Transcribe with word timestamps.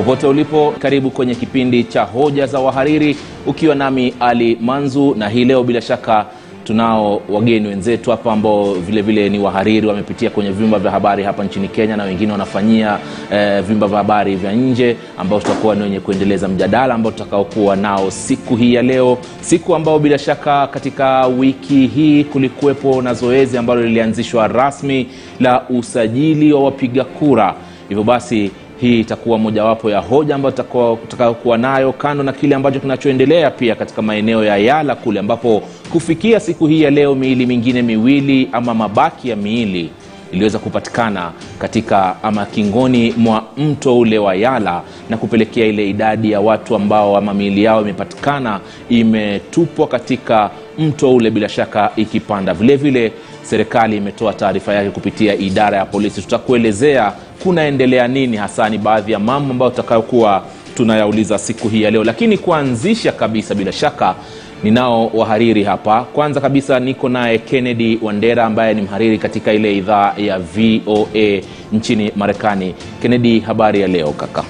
Popote 0.00 0.26
ulipo, 0.26 0.74
karibu 0.78 1.10
kwenye 1.10 1.34
kipindi 1.34 1.84
cha 1.84 2.02
hoja 2.02 2.46
za 2.46 2.58
wahariri, 2.60 3.16
ukiwa 3.46 3.74
nami 3.74 4.14
Ali 4.20 4.58
Manzu, 4.60 5.14
na 5.18 5.28
hii 5.28 5.44
leo 5.44 5.62
bila 5.62 5.80
shaka 5.80 6.26
tunao 6.64 7.22
wageni 7.28 7.68
wenzetu 7.68 8.10
hapa 8.10 8.32
ambao 8.32 8.74
vile 8.74 9.02
vile 9.02 9.28
ni 9.28 9.38
wahariri, 9.38 9.86
wamepitia 9.86 10.30
kwenye 10.30 10.50
vyumba 10.50 10.78
vya 10.78 10.90
habari 10.90 11.22
hapa 11.24 11.44
nchini 11.44 11.68
Kenya 11.68 11.96
na 11.96 12.04
wengine 12.04 12.32
wanafanyia 12.32 12.98
eh, 13.32 13.62
vyumba 13.62 13.86
vya 13.88 13.98
habari 13.98 14.36
vya 14.36 14.52
nje, 14.52 14.96
ambao 15.18 15.40
tutakuwa 15.40 15.74
ni 15.74 15.82
wenye 15.82 16.00
kuendeleza 16.00 16.48
mjadala 16.48 16.94
ambao 16.94 17.12
tutakaokuwa 17.12 17.76
nao 17.76 18.10
siku 18.10 18.56
hii 18.56 18.74
ya 18.74 18.82
leo, 18.82 19.18
siku 19.40 19.74
ambao 19.74 19.98
bila 19.98 20.18
shaka 20.18 20.66
katika 20.66 21.26
wiki 21.26 21.86
hii 21.86 22.24
kulikuwepo 22.24 23.02
na 23.02 23.14
zoezi 23.14 23.58
ambalo 23.58 23.82
lilianzishwa 23.82 24.48
rasmi 24.48 25.06
la 25.40 25.62
usajili 25.68 26.52
wa 26.52 26.62
wapiga 26.64 27.04
kura. 27.04 27.54
Hivyo 27.88 28.04
basi 28.04 28.50
hii 28.80 29.00
itakuwa 29.00 29.38
mojawapo 29.38 29.90
ya 29.90 29.98
hoja 30.00 30.34
ambayo 30.34 30.54
tutakayokuwa 31.00 31.58
nayo, 31.58 31.92
kando 31.92 32.22
na 32.22 32.32
kile 32.32 32.54
ambacho 32.54 32.80
kinachoendelea 32.80 33.50
pia 33.50 33.74
katika 33.74 34.02
maeneo 34.02 34.44
ya 34.44 34.56
Yala 34.56 34.94
kule, 34.94 35.20
ambapo 35.20 35.62
kufikia 35.92 36.40
siku 36.40 36.66
hii 36.66 36.82
ya 36.82 36.90
leo 36.90 37.14
miili 37.14 37.46
mingine 37.46 37.82
miwili 37.82 38.48
ama 38.52 38.74
mabaki 38.74 39.28
ya 39.28 39.36
miili 39.36 39.90
iliweza 40.32 40.58
kupatikana 40.58 41.32
katika 41.58 42.22
ama 42.22 42.46
kingoni 42.46 43.14
mwa 43.16 43.44
mto 43.56 43.98
ule 43.98 44.18
wa 44.18 44.34
Yala 44.34 44.82
na 45.10 45.16
kupelekea 45.16 45.66
ile 45.66 45.90
idadi 45.90 46.30
ya 46.32 46.40
watu 46.40 46.74
ambao 46.76 47.16
ama 47.16 47.34
miili 47.34 47.64
yao 47.64 47.80
imepatikana 47.82 48.60
imetupwa 48.88 49.86
katika 49.86 50.50
mto 50.78 51.14
ule, 51.14 51.30
bila 51.30 51.48
shaka 51.48 51.90
ikipanda. 51.96 52.54
Vile 52.54 52.76
vile 52.76 53.12
serikali 53.42 53.96
imetoa 53.96 54.32
taarifa 54.32 54.74
yake 54.74 54.90
kupitia 54.90 55.34
idara 55.34 55.76
ya 55.78 55.86
polisi. 55.86 56.22
Tutakuelezea 56.22 57.12
kunaendelea 57.42 58.08
nini 58.08 58.36
hasa, 58.36 58.68
ni 58.68 58.78
baadhi 58.78 59.12
ya 59.12 59.18
mambo 59.18 59.50
ambayo 59.52 59.70
tutakayokuwa 59.70 60.42
tunayauliza 60.74 61.38
siku 61.38 61.68
hii 61.68 61.82
ya 61.82 61.90
leo. 61.90 62.04
Lakini 62.04 62.38
kuanzisha 62.38 63.12
kabisa, 63.12 63.54
bila 63.54 63.72
shaka 63.72 64.14
ninao 64.62 65.06
wahariri 65.14 65.64
hapa. 65.64 66.02
Kwanza 66.04 66.40
kabisa 66.40 66.80
niko 66.80 67.08
naye 67.08 67.38
Kennedy 67.38 67.98
Wandera 68.02 68.44
ambaye 68.44 68.74
ni 68.74 68.82
mhariri 68.82 69.18
katika 69.18 69.52
ile 69.52 69.76
idhaa 69.76 70.14
ya 70.16 70.38
VOA 70.38 71.40
nchini 71.72 72.12
Marekani. 72.16 72.74
Kennedy, 73.02 73.40
habari 73.40 73.80
ya 73.80 73.88
leo 73.88 74.10
kaka? 74.12 74.44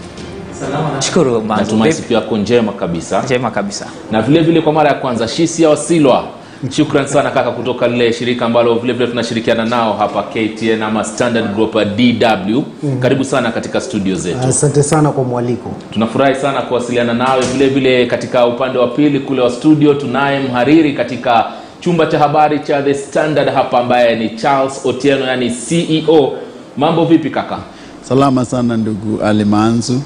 Nashukuru 0.94 1.42
Natumai 1.48 1.92
siku 1.92 2.12
yako 2.12 2.36
njema 2.36 2.72
kabisa, 2.72 3.22
Njema 3.22 3.50
kabisa. 3.50 3.86
na 4.10 4.22
vile 4.22 4.40
vile 4.40 4.60
kwa 4.60 4.72
mara 4.72 4.88
ya 4.88 4.94
kwanza 4.94 5.28
Shisia 5.28 5.68
Wasilwa, 5.70 6.24
shukran 6.70 7.06
sana 7.06 7.30
kaka, 7.30 7.50
kutoka 7.50 7.88
lile 7.88 8.12
shirika 8.12 8.46
ambalo 8.46 8.74
vile 8.74 8.92
vile 8.92 9.06
tunashirikiana 9.06 9.64
nao 9.64 9.92
hapa 9.92 10.22
KTN 10.22 10.82
ama 10.82 11.04
Standard 11.04 11.54
Group 11.54 11.74
DW. 11.74 12.62
Karibu 13.00 13.24
sana 13.24 13.50
katika 13.50 13.80
studio 13.80 14.14
zetu. 14.16 14.38
Asante 14.48 14.82
sana 14.82 15.10
kwa 15.10 15.24
mwaliko. 15.24 15.70
tunafurahi 15.90 16.34
sana 16.34 16.62
kuwasiliana 16.62 17.14
nawe 17.14 17.40
vile 17.52 17.68
vile 17.68 18.06
katika 18.06 18.46
upande 18.46 18.78
wa 18.78 18.88
pili 18.88 19.20
kule 19.20 19.40
wa 19.42 19.50
studio 19.50 19.94
tunaye 19.94 20.40
mhariri 20.40 20.92
katika 20.92 21.44
chumba 21.80 22.06
cha 22.06 22.18
habari 22.18 22.58
cha 22.60 22.82
the 22.82 22.94
standard 22.94 23.48
hapa 23.54 23.78
ambaye 23.78 24.16
ni 24.16 24.30
charles 24.30 24.80
otieno 24.86 25.24
yani 25.26 25.50
ceo 25.50 26.32
mambo 26.76 27.04
vipi 27.04 27.30
kaka 27.30 27.58
Salama 28.02 28.44
sana 28.44 28.76
ndugu 28.76 29.22
Ali 29.22 29.44
Manzu. 29.44 30.00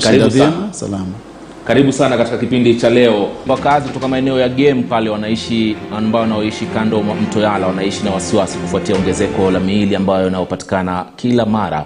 Karibu 0.00 0.30
sana. 0.30 0.68
Salama. 0.70 1.06
karibu 1.66 1.92
sana 1.92 2.16
katika 2.16 2.38
kipindi 2.38 2.74
cha 2.74 2.90
leo 2.90 3.28
wakazi 3.48 3.88
kutoka 3.88 4.08
maeneo 4.08 4.40
ya 4.40 4.48
game 4.48 4.82
pale 4.82 5.10
wanaishi 5.10 5.76
ambao 5.96 6.20
wanaoishi 6.20 6.66
kando 6.66 7.02
mwa 7.02 7.14
mto 7.14 7.40
yala 7.40 7.66
wanaishi 7.66 8.04
na 8.04 8.10
wasiwasi 8.10 8.58
kufuatia 8.58 8.96
ongezeko 8.96 9.50
la 9.50 9.60
miili 9.60 9.96
ambayo 9.96 10.28
inayopatikana 10.28 11.04
kila 11.16 11.46
mara 11.46 11.84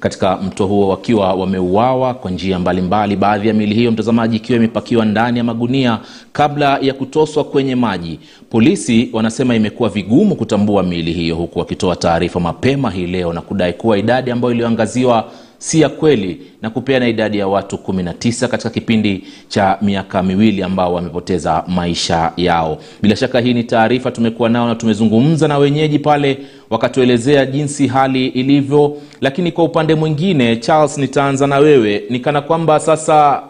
katika 0.00 0.36
mto 0.36 0.66
huo 0.66 0.88
wakiwa 0.88 1.32
wameuawa 1.34 2.14
kwa 2.14 2.30
njia 2.30 2.58
mbalimbali 2.58 3.16
baadhi 3.16 3.48
ya 3.48 3.54
miili 3.54 3.74
hiyo 3.74 3.90
mtazamaji 3.92 4.36
ikiwa 4.36 4.56
imepakiwa 4.56 5.04
ndani 5.04 5.38
ya 5.38 5.44
magunia 5.44 5.98
kabla 6.32 6.78
ya 6.82 6.94
kutoswa 6.94 7.44
kwenye 7.44 7.74
maji 7.76 8.18
polisi 8.50 9.10
wanasema 9.12 9.54
imekuwa 9.54 9.88
vigumu 9.88 10.34
kutambua 10.36 10.82
miili 10.82 11.12
hiyo 11.12 11.34
huku 11.36 11.58
wakitoa 11.58 11.96
taarifa 11.96 12.40
mapema 12.40 12.90
hii 12.90 13.06
leo 13.06 13.32
na 13.32 13.40
kudai 13.40 13.72
kuwa 13.72 13.98
idadi 13.98 14.30
ambayo 14.30 14.52
iliyoangaziwa 14.54 15.24
si 15.58 15.80
ya 15.80 15.88
kweli 15.88 16.40
na 16.62 16.70
kupeana 16.70 17.08
idadi 17.08 17.38
ya 17.38 17.48
watu 17.48 17.76
19 17.76 18.48
katika 18.48 18.70
kipindi 18.70 19.24
cha 19.48 19.78
miaka 19.82 20.22
miwili 20.22 20.62
ambao 20.62 20.94
wamepoteza 20.94 21.64
maisha 21.68 22.32
yao. 22.36 22.78
Bila 23.02 23.16
shaka 23.16 23.40
hii 23.40 23.54
ni 23.54 23.64
taarifa 23.64 24.10
tumekuwa 24.10 24.48
nao 24.48 24.68
na 24.68 24.74
tumezungumza 24.74 25.48
na 25.48 25.58
wenyeji 25.58 25.98
pale 25.98 26.38
wakatuelezea 26.70 27.46
jinsi 27.46 27.86
hali 27.86 28.26
ilivyo, 28.26 28.96
lakini 29.20 29.52
kwa 29.52 29.64
upande 29.64 29.94
mwingine, 29.94 30.56
Charles, 30.56 30.98
nitaanza 30.98 31.46
na 31.46 31.58
wewe, 31.58 32.02
nikana 32.10 32.40
kwamba 32.40 32.80
sasa 32.80 33.42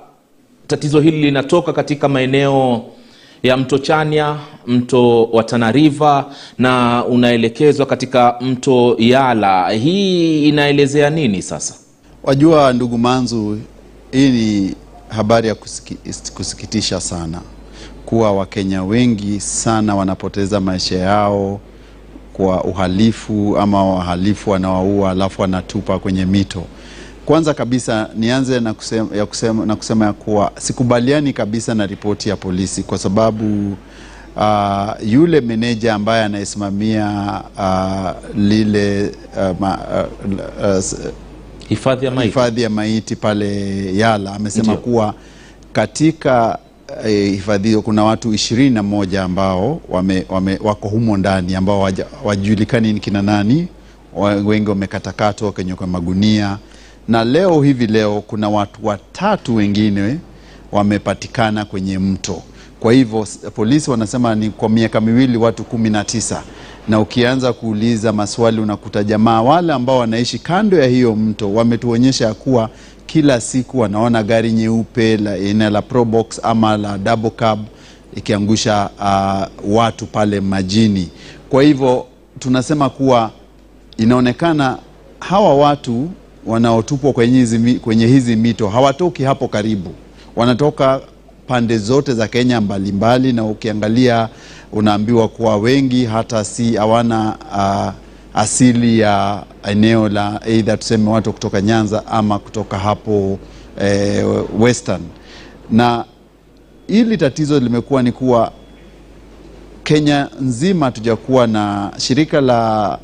tatizo 0.67 1.01
hili 1.01 1.21
linatoka 1.23 1.73
katika 1.73 2.09
maeneo 2.09 2.83
ya 3.43 3.57
mto 3.57 3.79
Chania, 3.79 4.37
mto 4.67 5.25
wa 5.25 5.45
Tana 5.45 5.73
River 5.73 6.25
na 6.59 7.05
unaelekezwa 7.05 7.87
katika 7.87 8.37
mto 8.41 8.97
Yala. 8.99 9.71
Hii 9.71 10.49
inaelezea 10.49 11.11
nini 11.11 11.43
sasa? 11.43 11.88
Wajua 12.29 12.73
ndugu 12.73 12.99
Manzu, 12.99 13.59
hii 14.13 14.31
ni 14.31 14.75
habari 15.09 15.49
ya 15.49 15.55
kusiki, 15.55 15.97
kusikitisha 16.35 17.01
sana 17.01 17.41
kuwa 18.07 18.33
Wakenya 18.33 18.85
wengi 18.85 19.41
sana 19.41 19.95
wanapoteza 19.97 20.61
maisha 20.61 20.99
yao 20.99 21.61
kwa 22.33 22.65
uhalifu 22.65 23.59
ama 23.59 23.85
wahalifu 23.85 24.51
wanawaua 24.51 25.11
alafu 25.11 25.43
wanatupa 25.43 25.99
kwenye 25.99 26.27
mito. 26.27 26.65
Kwanza 27.27 27.55
kabisa 27.55 28.11
nianze 28.17 28.61
na 28.61 28.75
kusema, 28.75 29.17
ya 29.17 29.27
kusema, 29.27 29.67
na 29.67 29.77
kusema 29.77 30.07
ya 30.07 30.13
kuwa 30.13 30.53
sikubaliani 30.59 31.33
kabisa 31.33 31.75
na 31.75 31.87
ripoti 31.87 32.29
ya 32.29 32.37
polisi 32.37 32.83
kwa 32.83 32.99
sababu 32.99 33.77
uh, 34.37 34.89
yule 35.13 35.41
meneja 35.41 35.95
ambaye 35.95 36.25
anayesimamia 36.25 37.41
uh, 37.59 38.37
lile 38.39 39.13
uh, 39.37 39.61
ma, 39.61 39.79
uh, 40.25 40.77
uh, 40.79 41.11
Hifadhi 41.69 42.05
ya 42.07 42.11
maiti. 42.11 42.27
hifadhi 42.29 42.63
ya 42.63 42.71
maiti 42.71 43.17
pale 43.17 43.97
Yala 43.97 44.35
amesema 44.35 44.63
Ndiyo. 44.63 44.79
kuwa 44.79 45.15
katika 45.73 46.59
eh, 47.07 47.31
hifadhi 47.33 47.69
hiyo 47.69 47.83
kuna 47.83 48.05
watu 48.05 48.35
ishirini 48.35 48.71
na 48.75 48.83
moja 48.83 49.23
ambao 49.25 49.81
wame, 49.89 50.27
wame, 50.29 50.59
wako 50.65 50.89
humo 50.89 51.17
ndani 51.17 51.55
ambao 51.55 51.91
wajulikani 52.25 52.93
ni 52.93 53.01
kina 53.01 53.23
nani, 53.23 53.69
wengi 54.45 54.69
wamekatakatwa 54.71 55.53
kwenye 55.53 55.75
kwa 55.75 55.87
magunia, 55.87 56.59
na 57.09 57.25
leo 57.25 57.63
hivi 57.63 57.87
leo 57.87 58.21
kuna 58.27 58.49
watu 58.49 58.87
watatu 58.87 59.55
wengine 59.55 60.19
wamepatikana 60.73 61.65
kwenye 61.65 61.99
mto. 61.99 62.43
Kwa 62.81 62.93
hivyo 62.93 63.27
polisi 63.55 63.91
wanasema 63.91 64.35
ni 64.35 64.51
kwa 64.51 64.69
miaka 64.69 65.01
miwili 65.01 65.37
watu 65.37 65.65
kumi 65.65 65.91
na 65.91 66.05
tisa 66.05 66.43
na 66.89 67.01
ukianza 67.01 67.53
kuuliza 67.53 68.13
maswali 68.13 68.61
unakuta 68.61 69.05
jamaa 69.05 69.43
wale 69.43 69.73
ambao 69.73 69.99
wanaishi 69.99 70.39
kando 70.39 70.79
ya 70.79 70.87
hiyo 70.89 71.17
mto 71.17 71.55
wametuonyesha 71.55 72.25
ya 72.27 72.35
kuwa 72.35 72.71
kila 73.07 73.41
siku 73.41 73.79
wanaona 73.79 74.23
gari 74.23 74.53
nyeupe 74.53 75.17
la 75.17 75.31
aina 75.33 75.71
la 75.71 75.83
Probox 75.83 76.41
ama 76.43 76.77
la 76.77 76.99
double 76.99 77.31
cab 77.31 77.59
ikiangusha 78.17 78.91
uh, 79.01 79.77
watu 79.77 80.07
pale 80.07 80.41
majini. 80.41 81.09
Kwa 81.51 81.63
hivyo 81.63 82.07
tunasema 82.39 82.91
kuwa 82.91 83.31
inaonekana 83.97 84.79
hawa 85.21 85.55
watu 85.55 86.09
wanaotupwa 86.47 87.13
kwenye 87.83 88.07
hizi 88.07 88.37
mito 88.37 88.69
hawatoki 88.69 89.23
hapo 89.23 89.49
karibu, 89.49 89.91
wanatoka 90.37 91.01
pande 91.49 91.79
zote 91.79 92.15
za 92.15 92.29
Kenya 92.29 92.61
mbalimbali, 92.61 93.33
na 93.33 93.45
ukiangalia 93.45 94.29
unaambiwa 94.73 95.29
kuwa 95.29 95.57
wengi 95.57 96.05
hata 96.05 96.45
si 96.45 96.77
hawana 96.77 97.37
uh, 97.57 97.93
asili 98.41 98.99
ya 98.99 99.45
eneo 99.65 100.09
la 100.09 100.43
aidha 100.43 100.77
tuseme 100.77 101.11
watu 101.11 101.33
kutoka 101.33 101.61
Nyanza 101.61 102.07
ama 102.07 102.39
kutoka 102.39 102.79
hapo 102.79 103.39
eh, 103.81 104.27
Western, 104.59 105.01
na 105.71 106.05
hili 106.87 107.17
tatizo 107.17 107.61
limekuwa 107.61 108.03
ni 108.03 108.13
kuwa 108.13 108.53
Kenya 109.85 110.29
nzima 110.41 110.87
hatujakuwa 110.87 111.47
na 111.47 111.93
shirika 111.97 112.41
la 112.41 112.99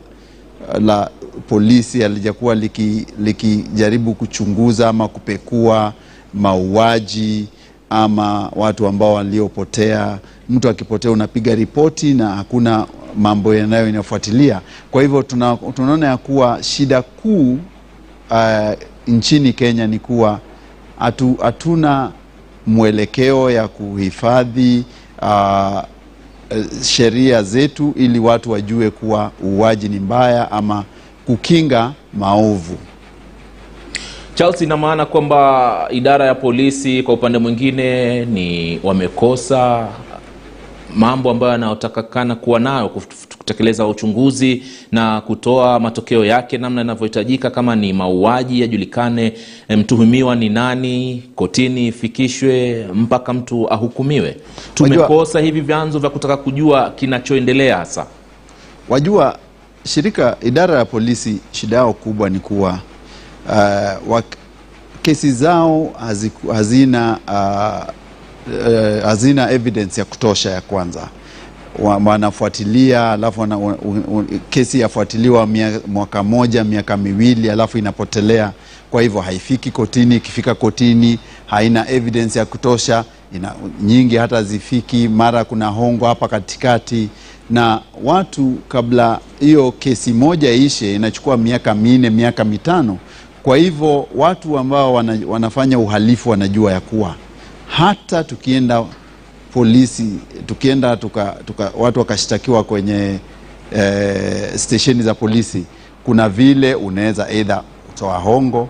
la 0.81 1.11
polisi 1.49 2.01
halijakuwa 2.03 2.55
liki- 2.55 3.07
likijaribu 3.19 4.15
kuchunguza 4.15 4.89
ama 4.89 5.09
kupekua 5.09 5.93
mauaji 6.35 7.49
ama 7.95 8.51
watu 8.57 8.87
ambao 8.87 9.15
waliopotea. 9.15 10.19
Mtu 10.49 10.69
akipotea 10.69 11.11
unapiga 11.11 11.55
ripoti 11.55 12.15
na 12.15 12.29
hakuna 12.31 12.87
mambo 13.19 13.55
yanayo 13.55 13.89
inafuatilia. 13.89 14.61
Kwa 14.91 15.03
hivyo 15.03 15.23
tuna, 15.23 15.57
tunaona 15.75 16.07
ya 16.07 16.17
kuwa 16.17 16.63
shida 16.63 17.03
kuu 17.03 17.59
uh, 18.31 18.73
nchini 19.07 19.53
Kenya 19.53 19.87
ni 19.87 19.99
kuwa 19.99 20.41
hatu, 20.99 21.37
hatuna 21.43 22.11
mwelekeo 22.67 23.51
ya 23.51 23.69
kuhifadhi 23.69 24.85
uh, 25.23 25.81
sheria 26.83 27.43
zetu 27.43 27.93
ili 27.97 28.19
watu 28.19 28.51
wajue 28.51 28.91
kuwa 28.91 29.31
uuaji 29.45 29.89
ni 29.89 30.01
mbaya 30.01 30.51
ama 30.53 30.85
kukinga 31.27 31.93
maovu. 32.15 32.77
Charles, 34.35 34.63
ina 34.63 34.77
maana 34.77 35.07
kwamba 35.07 35.89
idara 35.91 36.27
ya 36.27 36.35
polisi 36.35 37.03
kwa 37.03 37.15
upande 37.15 37.39
mwingine 37.39 38.25
ni 38.25 38.81
wamekosa 38.83 39.89
mambo 40.97 41.31
ambayo 41.31 41.53
yanayotakikana 41.53 42.35
kuwa 42.37 42.61
nayo 42.61 42.89
kutekeleza 43.39 43.87
uchunguzi 43.87 44.63
na 44.93 45.21
kutoa 45.21 45.81
matokeo 45.81 46.25
yake 46.25 46.59
namna 46.59 46.81
inavyohitajika. 46.81 47.51
Kama 47.51 47.77
ni 47.77 47.93
mauaji, 47.93 48.61
yajulikane 48.61 49.33
eh, 49.69 49.79
mtuhumiwa 49.79 50.37
ni 50.37 50.49
nani, 50.49 51.23
kotini 51.35 51.87
ifikishwe 51.87 52.87
mpaka 52.95 53.33
mtu 53.33 53.73
ahukumiwe. 53.73 54.37
Tumekosa 54.75 55.41
hivi 55.41 55.61
vyanzo 55.61 55.99
vya 55.99 56.11
kutaka 56.11 56.37
kujua 56.37 56.91
kinachoendelea 56.91 57.77
hasa. 57.77 58.07
Wajua, 58.89 59.39
shirika 59.85 60.37
idara 60.43 60.79
ya 60.79 60.85
polisi 60.85 61.39
shida 61.53 61.77
yao 61.77 61.93
kubwa 61.93 62.31
ni 62.31 62.39
kuwa 62.39 62.79
uh, 63.49 64.21
kesi 65.03 65.33
zao 65.33 65.93
haziku, 66.01 66.49
hazina 66.53 67.19
uh, 67.29 67.95
uh, 68.55 69.03
hazina 69.05 69.51
evidence 69.51 70.01
ya 70.01 70.05
kutosha 70.05 70.51
ya 70.51 70.61
kwanza. 70.61 71.09
Wanafuatilia 72.05 73.13
alafu 73.13 73.41
wana, 73.41 73.59
kesi 74.51 74.81
yafuatiliwa 74.81 75.49
mwaka 75.87 76.23
moja 76.23 76.65
miaka 76.65 76.97
miwili 76.97 77.51
alafu 77.51 77.79
inapotelea. 77.79 78.53
Kwa 78.91 79.03
hivyo 79.03 79.21
haifiki 79.21 79.71
kotini 79.71 80.17
ikifika 80.17 80.55
kotini 80.55 81.19
haina 81.47 81.89
evidence 81.91 82.39
ya 82.39 82.45
kutosha 82.45 83.05
ina, 83.35 83.53
nyingi 83.83 84.17
hata 84.17 84.43
zifiki 84.43 85.09
mara 85.09 85.45
kuna 85.45 85.67
hongo 85.67 86.07
hapa 86.07 86.29
katikati. 86.29 87.09
Na 87.51 87.81
watu 88.05 88.55
kabla 88.69 89.19
hiyo 89.41 89.73
kesi 89.73 90.13
moja 90.13 90.53
ishe 90.53 90.95
inachukua 90.95 91.37
miaka 91.37 91.75
minne 91.75 92.11
miaka 92.11 92.45
mitano 92.45 92.99
kwa 93.45 93.57
hivyo 93.57 94.07
watu 94.15 94.59
ambao 94.59 94.95
wana, 94.95 95.19
wanafanya 95.27 95.79
uhalifu 95.79 96.31
wanajua 96.31 96.73
ya 96.73 96.81
kuwa 96.81 97.15
hata 97.67 98.25
tukienda 98.25 98.85
polisi 99.53 100.07
tukienda 100.47 100.97
tuka, 100.97 101.37
tuka, 101.47 101.73
watu 101.79 101.99
wakashtakiwa 101.99 102.65
kwenye 102.65 103.19
eh, 103.77 104.53
stesheni 104.57 105.03
za 105.03 105.15
polisi 105.15 105.65
kuna 106.05 106.29
vile 106.29 106.75
unaweza 106.75 107.31
eidha 107.31 107.63
kutoa 107.87 108.19
hongo 108.19 108.69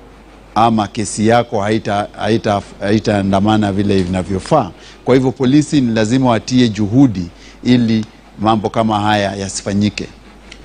ama 0.54 0.86
kesi 0.88 1.26
yako 1.28 1.60
haitaandamana 1.60 2.16
haita, 2.18 2.62
haita 2.80 3.72
vile 3.72 4.02
vinavyofaa 4.02 4.70
kwa 5.04 5.14
hivyo 5.14 5.32
polisi 5.32 5.80
ni 5.80 5.94
lazima 5.94 6.30
watie 6.30 6.68
juhudi 6.68 7.26
ili 7.64 8.04
mambo 8.38 8.70
kama 8.70 9.00
haya 9.00 9.34
yasifanyike 9.36 10.06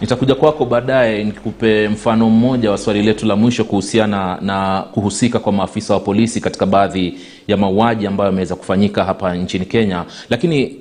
Nitakuja 0.01 0.35
kwako 0.35 0.65
baadaye 0.65 1.23
nikupe 1.23 1.87
mfano 1.89 2.29
mmoja 2.29 2.71
wa 2.71 2.77
swali 2.77 3.03
letu 3.03 3.25
la 3.25 3.35
mwisho 3.35 3.63
kuhusiana 3.63 4.37
na 4.41 4.81
kuhusika 4.91 5.39
kwa 5.39 5.51
maafisa 5.53 5.93
wa 5.93 5.99
polisi 5.99 6.41
katika 6.41 6.65
baadhi 6.65 7.17
ya 7.47 7.57
mauaji 7.57 8.07
ambayo 8.07 8.25
yameweza 8.27 8.55
kufanyika 8.55 9.03
hapa 9.05 9.35
nchini 9.35 9.65
Kenya. 9.65 10.05
Lakini 10.29 10.75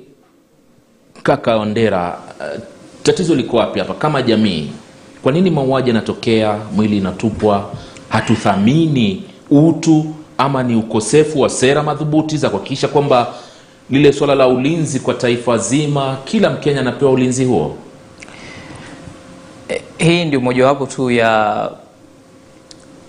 kaka 1.23 1.55
Ondera, 1.57 2.17
uh, 2.39 2.61
tatizo 3.03 3.35
liko 3.35 3.57
wapi 3.57 3.79
hapa 3.79 3.93
kama 3.93 4.21
jamii? 4.21 4.69
Kwa 5.23 5.31
nini 5.31 5.49
mauaji 5.49 5.89
yanatokea, 5.89 6.57
mwili 6.75 6.97
inatupwa, 6.97 7.71
hatuthamini 8.09 9.23
utu, 9.51 10.05
ama 10.37 10.63
ni 10.63 10.75
ukosefu 10.75 11.39
wa 11.41 11.49
sera 11.49 11.83
madhubuti 11.83 12.37
za 12.37 12.49
kuhakikisha 12.49 12.87
kwamba 12.87 13.33
lile 13.89 14.13
swala 14.13 14.35
la 14.35 14.47
ulinzi 14.47 14.99
kwa 14.99 15.13
taifa 15.13 15.57
zima, 15.57 16.17
kila 16.25 16.49
Mkenya 16.49 16.79
anapewa 16.81 17.11
ulinzi 17.11 17.45
huo? 17.45 17.75
Hii 19.99 20.25
ndio 20.25 20.39
mojawapo 20.41 20.85
tu 20.85 21.11
ya 21.11 21.71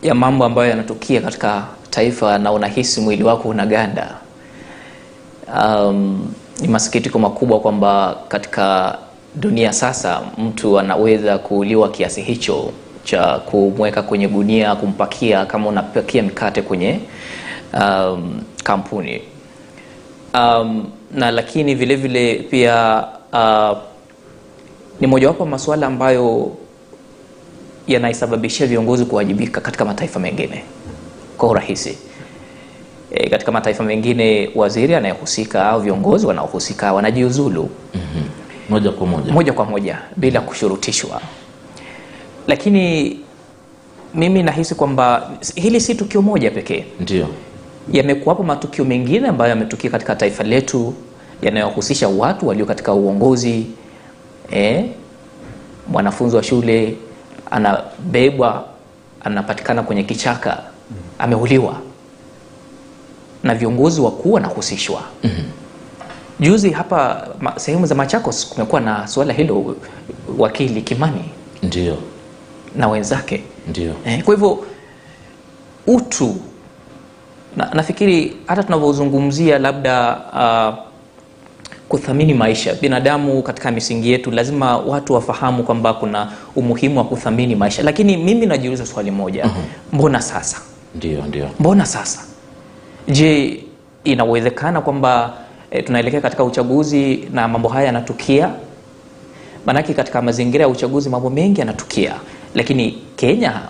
ya 0.03 0.15
mambo 0.15 0.45
ambayo 0.45 0.71
yanatokea 0.71 1.21
katika 1.21 1.67
taifa 1.91 2.39
na 2.39 2.53
unahisi 2.53 3.01
mwili 3.01 3.23
wako 3.25 3.49
unaganda. 3.49 4.15
Um, 5.65 6.33
ni 6.61 6.69
masikitiko 6.69 7.19
makubwa 7.19 7.61
kwamba 7.61 8.17
katika 8.29 8.99
dunia 9.35 9.73
sasa 9.73 10.21
mtu 10.39 10.79
anaweza 10.79 11.39
kuuliwa 11.39 11.89
kiasi 11.91 12.23
hicho 12.23 12.73
cha 13.05 13.39
kumweka 13.39 14.03
kwenye 14.03 14.29
gunia, 14.29 14.75
kumpakia 14.77 15.47
kama 15.47 15.69
unapakia 15.69 16.23
mikate 16.23 16.63
kwenye 16.63 17.01
um, 17.81 18.41
kampuni 18.65 19.23
um, 20.35 20.87
na 21.15 21.31
lakini 21.31 21.75
vile 21.75 21.97
vile 21.97 22.35
pia 22.35 23.05
uh, 23.33 23.79
ni 25.01 25.07
mojawapo 25.07 25.43
wa 25.43 25.49
masuala 25.49 25.87
ambayo 25.87 26.53
yanaisababishia 27.93 28.67
viongozi 28.67 29.05
kuwajibika 29.05 29.61
katika 29.61 29.85
mataifa 29.85 30.21
mengine 30.21 30.65
kwa 31.39 31.49
urahisi. 31.49 31.99
E, 33.11 33.31
katika 33.31 33.53
mataifa 33.53 33.85
mengine 33.85 34.51
waziri 34.55 34.95
anayehusika 34.95 35.67
au 35.69 35.81
viongozi 35.81 36.27
wanaohusika 36.27 36.93
wanajiuzulu 36.93 37.71
Moja 38.69 38.91
kwa 38.93 39.07
moja. 39.07 39.33
moja 39.33 39.53
kwa 39.53 39.65
moja 39.65 39.99
bila 40.17 40.41
kushurutishwa, 40.41 41.21
lakini 42.47 43.17
mimi 44.15 44.43
nahisi 44.43 44.75
kwamba 44.75 45.31
hili 45.55 45.81
si 45.81 45.95
tukio 45.95 46.23
moja 46.23 46.51
pekee 46.51 46.85
Ndio. 47.01 47.27
yamekuwapo 47.93 48.43
matukio 48.43 48.85
mengine 48.85 49.29
ambayo 49.29 49.51
yametukia 49.51 49.91
katika 49.91 50.17
taifa 50.17 50.45
letu 50.45 50.95
yanayohusisha 51.43 52.09
watu 52.09 52.49
walio 52.49 52.67
katika 52.67 52.93
uongozi 52.93 53.67
eh, 54.51 54.85
mwanafunzi 55.89 56.37
wa 56.37 56.43
shule 56.43 56.97
anabebwa 57.51 58.65
anapatikana 59.25 59.83
kwenye 59.83 60.03
kichaka 60.03 60.63
ameuliwa 61.19 61.77
na 63.43 63.55
viongozi 63.55 64.01
wakuu 64.01 64.33
wanahusishwa 64.33 65.03
juzi 66.41 66.71
hapa 66.71 67.29
ma, 67.41 67.53
sehemu 67.59 67.87
za 67.87 67.95
Machakos 67.95 68.49
kumekuwa 68.49 68.81
na 68.81 69.09
suala 69.09 69.33
hilo 69.33 69.77
wakili 70.39 70.83
Kimani 70.83 71.25
Ndio. 71.63 71.97
na 72.77 72.89
wenzake 72.89 73.43
Ndio. 73.69 73.93
Eh, 74.07 74.23
kwa 74.25 74.35
hivyo 74.35 74.65
utu 75.87 76.37
na, 77.57 77.71
nafikiri 77.75 78.37
hata 78.47 78.63
tunavyozungumzia 78.63 79.59
labda 79.59 80.17
uh, 80.33 80.90
kuthamini 81.91 82.35
maisha 82.35 82.75
binadamu 82.75 83.43
katika 83.43 83.71
misingi 83.71 84.13
yetu, 84.13 84.31
lazima 84.31 84.77
watu 84.79 85.13
wafahamu 85.15 85.63
kwamba 85.63 85.95
kuna 85.95 86.33
umuhimu 86.57 86.99
wa 86.99 87.05
kuthamini 87.05 87.55
maisha, 87.57 87.83
lakini 87.83 88.17
mimi 88.17 88.47
najiuliza 88.47 88.87
swali 88.87 89.11
moja 89.11 89.51
mbona 89.93 90.21
sasa? 90.23 90.61
Ndio, 90.95 91.23
ndio. 91.27 91.49
Mbona 91.61 91.87
sasa? 91.87 92.21
Je, 93.09 93.61
inawezekana 94.05 94.81
kwamba 94.81 95.35
e, 95.71 95.83
tunaelekea 95.83 96.21
katika 96.21 96.45
uchaguzi 96.45 97.29
na 97.33 97.49
mambo 97.49 97.69
haya 97.69 97.87
yanatukia? 97.87 98.51
Maanake 99.67 99.95
katika 99.95 100.23
mazingira 100.23 100.63
ya 100.63 100.69
uchaguzi 100.69 101.09
mambo 101.09 101.31
mengi 101.31 101.61
yanatukia, 101.61 102.15
lakini 102.55 102.99
Kenya 103.17 103.61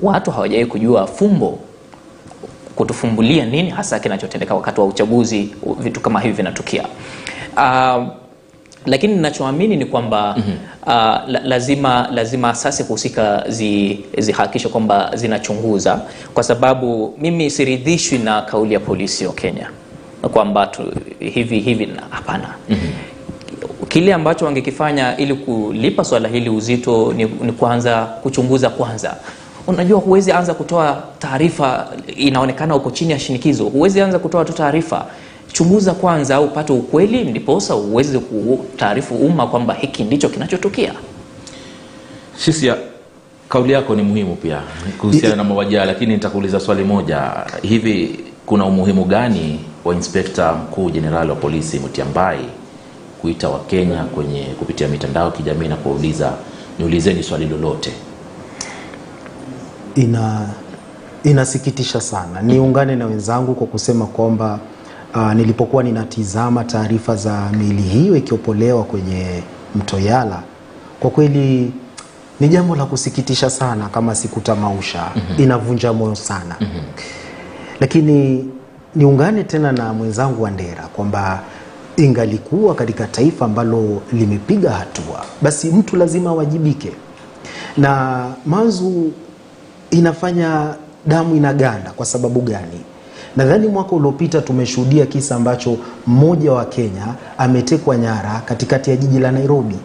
watu 0.00 0.30
hawajawahi 0.30 0.66
kujua 0.66 1.06
fumbo 1.06 1.58
kutufumbulia 2.76 3.46
nini 3.46 3.70
hasa 3.70 3.98
kinachotendeka 4.00 4.54
wakati 4.54 4.80
wa 4.80 4.86
uchaguzi, 4.86 5.50
vitu 5.80 6.00
kama 6.00 6.20
hivi 6.20 6.34
vinatukia. 6.34 6.84
Uh, 7.58 8.04
lakini 8.86 9.14
ninachoamini 9.14 9.76
ni 9.76 9.84
kwamba 9.86 10.34
mm 10.36 10.42
-hmm. 10.86 11.28
uh, 11.36 11.44
lazima 11.44 12.08
lazima 12.12 12.50
asasi 12.50 12.82
husika 12.82 13.44
zi, 13.48 14.00
zihakikishe 14.18 14.68
kwamba 14.68 15.10
zinachunguza, 15.16 16.00
kwa 16.34 16.42
sababu 16.42 17.14
mimi 17.20 17.50
siridhishwi 17.50 18.18
na 18.18 18.42
kauli 18.42 18.74
ya 18.74 18.80
polisi 18.80 19.26
wa 19.26 19.32
Kenya 19.32 19.70
kwamba 20.32 20.66
tu- 20.66 20.92
hivi 21.18 21.58
hivi, 21.60 21.88
hapana. 22.10 22.54
mm 22.68 22.76
-hmm. 22.76 23.86
Kile 23.88 24.14
ambacho 24.14 24.44
wangekifanya 24.44 25.16
ili 25.16 25.34
kulipa 25.34 26.04
swala 26.04 26.28
hili 26.28 26.50
uzito 26.50 27.12
ni, 27.12 27.24
ni 27.24 27.52
kwanza 27.52 28.02
kuchunguza 28.04 28.70
kwanza. 28.70 29.16
Unajua, 29.66 29.98
huwezi 30.00 30.32
anza 30.32 30.54
kutoa 30.54 31.02
taarifa 31.18 31.88
inaonekana 32.16 32.74
uko 32.76 32.90
chini 32.90 33.12
ya 33.12 33.18
shinikizo, 33.18 33.64
huwezi 33.64 34.00
anza 34.00 34.18
kutoa 34.18 34.44
tu 34.44 34.52
taarifa 34.52 35.06
chunguza 35.52 35.94
kwanza 35.94 36.34
au 36.36 36.44
upate 36.44 36.72
ukweli, 36.72 37.24
ndiposa 37.24 37.76
uweze 37.76 38.18
kutaarifu 38.18 39.14
umma 39.14 39.46
kwamba 39.46 39.74
hiki 39.74 40.04
ndicho 40.04 40.28
kinachotukia. 40.28 40.94
Shisia, 42.38 42.76
kauli 43.48 43.72
yako 43.72 43.94
ni 43.94 44.02
muhimu 44.02 44.36
pia 44.36 44.60
kuhusiana 44.98 45.36
na 45.36 45.44
mawajaa, 45.44 45.84
lakini 45.84 46.12
nitakuuliza 46.14 46.60
swali 46.60 46.84
moja. 46.84 47.32
Hivi 47.62 48.20
kuna 48.46 48.64
umuhimu 48.64 49.04
gani 49.04 49.60
wa 49.84 49.94
inspekta 49.94 50.52
mkuu 50.52 50.90
jenerali 50.90 51.30
wa 51.30 51.36
polisi 51.36 51.78
Mutiambai 51.78 52.38
kuita 53.20 53.48
Wakenya 53.48 54.04
kwenye 54.04 54.42
kupitia 54.44 54.88
mitandao 54.88 55.24
ya 55.24 55.30
kijamii 55.30 55.68
na 55.68 55.76
kuwauliza 55.76 56.32
niulizeni 56.78 57.22
swali 57.22 57.46
lolote? 57.46 57.92
ina 59.94 60.48
inasikitisha 61.24 62.00
sana. 62.00 62.42
Niungane 62.42 62.96
na 62.96 63.06
wenzangu 63.06 63.54
kwa 63.54 63.66
kusema 63.66 64.06
kwamba 64.06 64.58
uh, 65.14 65.32
nilipokuwa 65.32 65.82
ninatizama 65.82 66.64
taarifa 66.64 67.16
za 67.16 67.50
miili 67.58 67.82
hiyo 67.82 68.16
ikiopolewa 68.16 68.84
kwenye 68.84 69.42
mto 69.74 69.98
Yala, 69.98 70.42
kwa 71.00 71.10
kweli 71.10 71.72
Ni 72.40 72.48
jambo 72.48 72.76
la 72.76 72.84
kusikitisha 72.86 73.50
sana 73.50 73.88
kama 73.88 74.14
sikutamausha. 74.14 75.10
Inavunja 75.38 75.92
moyo 75.92 76.14
sana. 76.14 76.56
Lakini 77.80 78.48
niungane 78.94 79.44
tena 79.44 79.72
na 79.72 79.92
mwenzangu 79.92 80.42
Wandera 80.42 80.82
kwamba 80.82 81.40
ingalikuwa 81.96 82.74
katika 82.74 83.06
taifa 83.06 83.44
ambalo 83.44 84.02
limepiga 84.12 84.70
hatua, 84.70 85.24
basi 85.42 85.70
mtu 85.70 85.96
lazima 85.96 86.30
awajibike. 86.30 86.92
Na 87.76 88.24
Manzu 88.46 89.12
inafanya 89.90 90.74
damu 91.06 91.36
inaganda. 91.36 91.90
Kwa 91.90 92.06
sababu 92.06 92.40
gani? 92.40 92.80
Nadhani 93.38 93.66
mwaka 93.68 93.92
uliopita 93.96 94.40
tumeshuhudia 94.40 95.06
kisa 95.06 95.34
ambacho 95.36 95.76
mmoja 96.06 96.52
wa 96.52 96.64
Kenya 96.64 97.06
ametekwa 97.38 97.96
nyara 97.96 98.42
katikati 98.44 98.90
ya 98.90 98.96
jiji 98.96 99.18
la 99.18 99.32
Nairobi. 99.32 99.76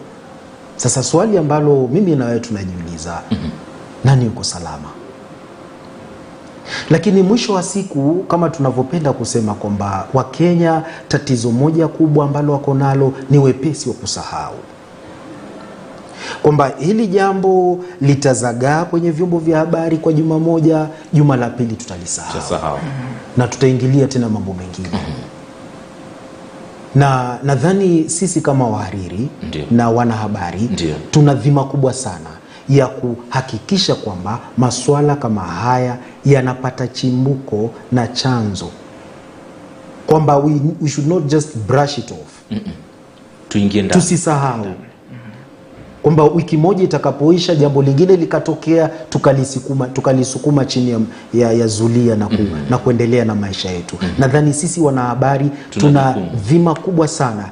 Sasa 0.76 1.02
swali 1.02 1.38
ambalo 1.38 1.88
mimi 1.92 2.16
na 2.16 2.24
wewe 2.24 2.40
tunajiuliza, 2.40 3.20
nani 4.04 4.24
yuko 4.24 4.44
salama? 4.44 4.88
Lakini 6.90 7.22
mwisho 7.22 7.52
wa 7.52 7.62
siku, 7.62 8.24
kama 8.28 8.50
tunavyopenda 8.50 9.12
kusema 9.12 9.54
kwamba 9.54 10.06
Wakenya 10.14 10.82
tatizo 11.08 11.50
moja 11.50 11.88
kubwa 11.88 12.24
ambalo 12.24 12.52
wako 12.52 12.74
nalo 12.74 13.12
ni 13.30 13.38
wepesi 13.38 13.88
wa 13.88 13.94
kusahau, 13.94 14.54
kwamba 16.44 16.72
hili 16.78 17.06
jambo 17.06 17.78
litazagaa 18.00 18.84
kwenye 18.84 19.10
vyombo 19.10 19.38
vya 19.38 19.58
habari 19.58 19.96
kwa 19.96 20.12
juma 20.12 20.38
moja, 20.38 20.86
juma 21.12 21.36
la 21.36 21.50
pili 21.50 21.74
tutalisahau. 21.76 22.78
Na 23.36 23.48
tutaingilia 23.48 24.06
tena 24.06 24.28
mambo 24.28 24.52
mengine. 24.54 24.88
Na 26.94 27.38
nadhani 27.42 28.08
sisi 28.08 28.40
kama 28.40 28.68
wahariri 28.68 29.28
na 29.70 29.90
wanahabari 29.90 30.70
tuna 31.10 31.34
dhima 31.34 31.64
kubwa 31.64 31.92
sana 31.92 32.30
ya 32.68 32.86
kuhakikisha 32.86 33.94
kwamba 33.94 34.38
masuala 34.58 35.16
kama 35.16 35.40
haya 35.40 35.98
yanapata 36.24 36.88
chimbuko 36.88 37.70
na 37.92 38.06
chanzo, 38.08 38.70
kwamba 40.06 40.36
we, 40.36 40.60
we 40.82 40.88
should 40.88 41.08
not 41.10 41.26
just 41.26 41.56
brush 41.56 41.98
it 41.98 42.10
off. 42.10 42.58
Tuingie 43.48 43.82
ndani. 43.82 44.00
Tusisahau 44.00 44.66
kwamba 46.04 46.24
wiki 46.24 46.56
moja 46.56 46.84
itakapoisha 46.84 47.54
jambo 47.54 47.82
lingine 47.82 48.16
likatokea 48.16 48.88
tukalisukuma, 49.10 49.86
tukalisukuma 49.86 50.64
chini 50.64 50.90
ya, 50.90 50.98
ya, 51.34 51.52
ya 51.52 51.66
zulia 51.66 52.16
na, 52.16 52.26
ku, 52.26 52.36
na 52.70 52.78
kuendelea 52.78 53.24
na 53.24 53.34
maisha 53.34 53.70
yetu. 53.70 53.96
Nadhani 54.18 54.52
sisi 54.52 54.80
wanahabari 54.80 55.50
Tuna 55.70 55.82
tuna 56.12 56.16
dhima 56.48 56.74
kubwa 56.74 57.08
sana 57.08 57.48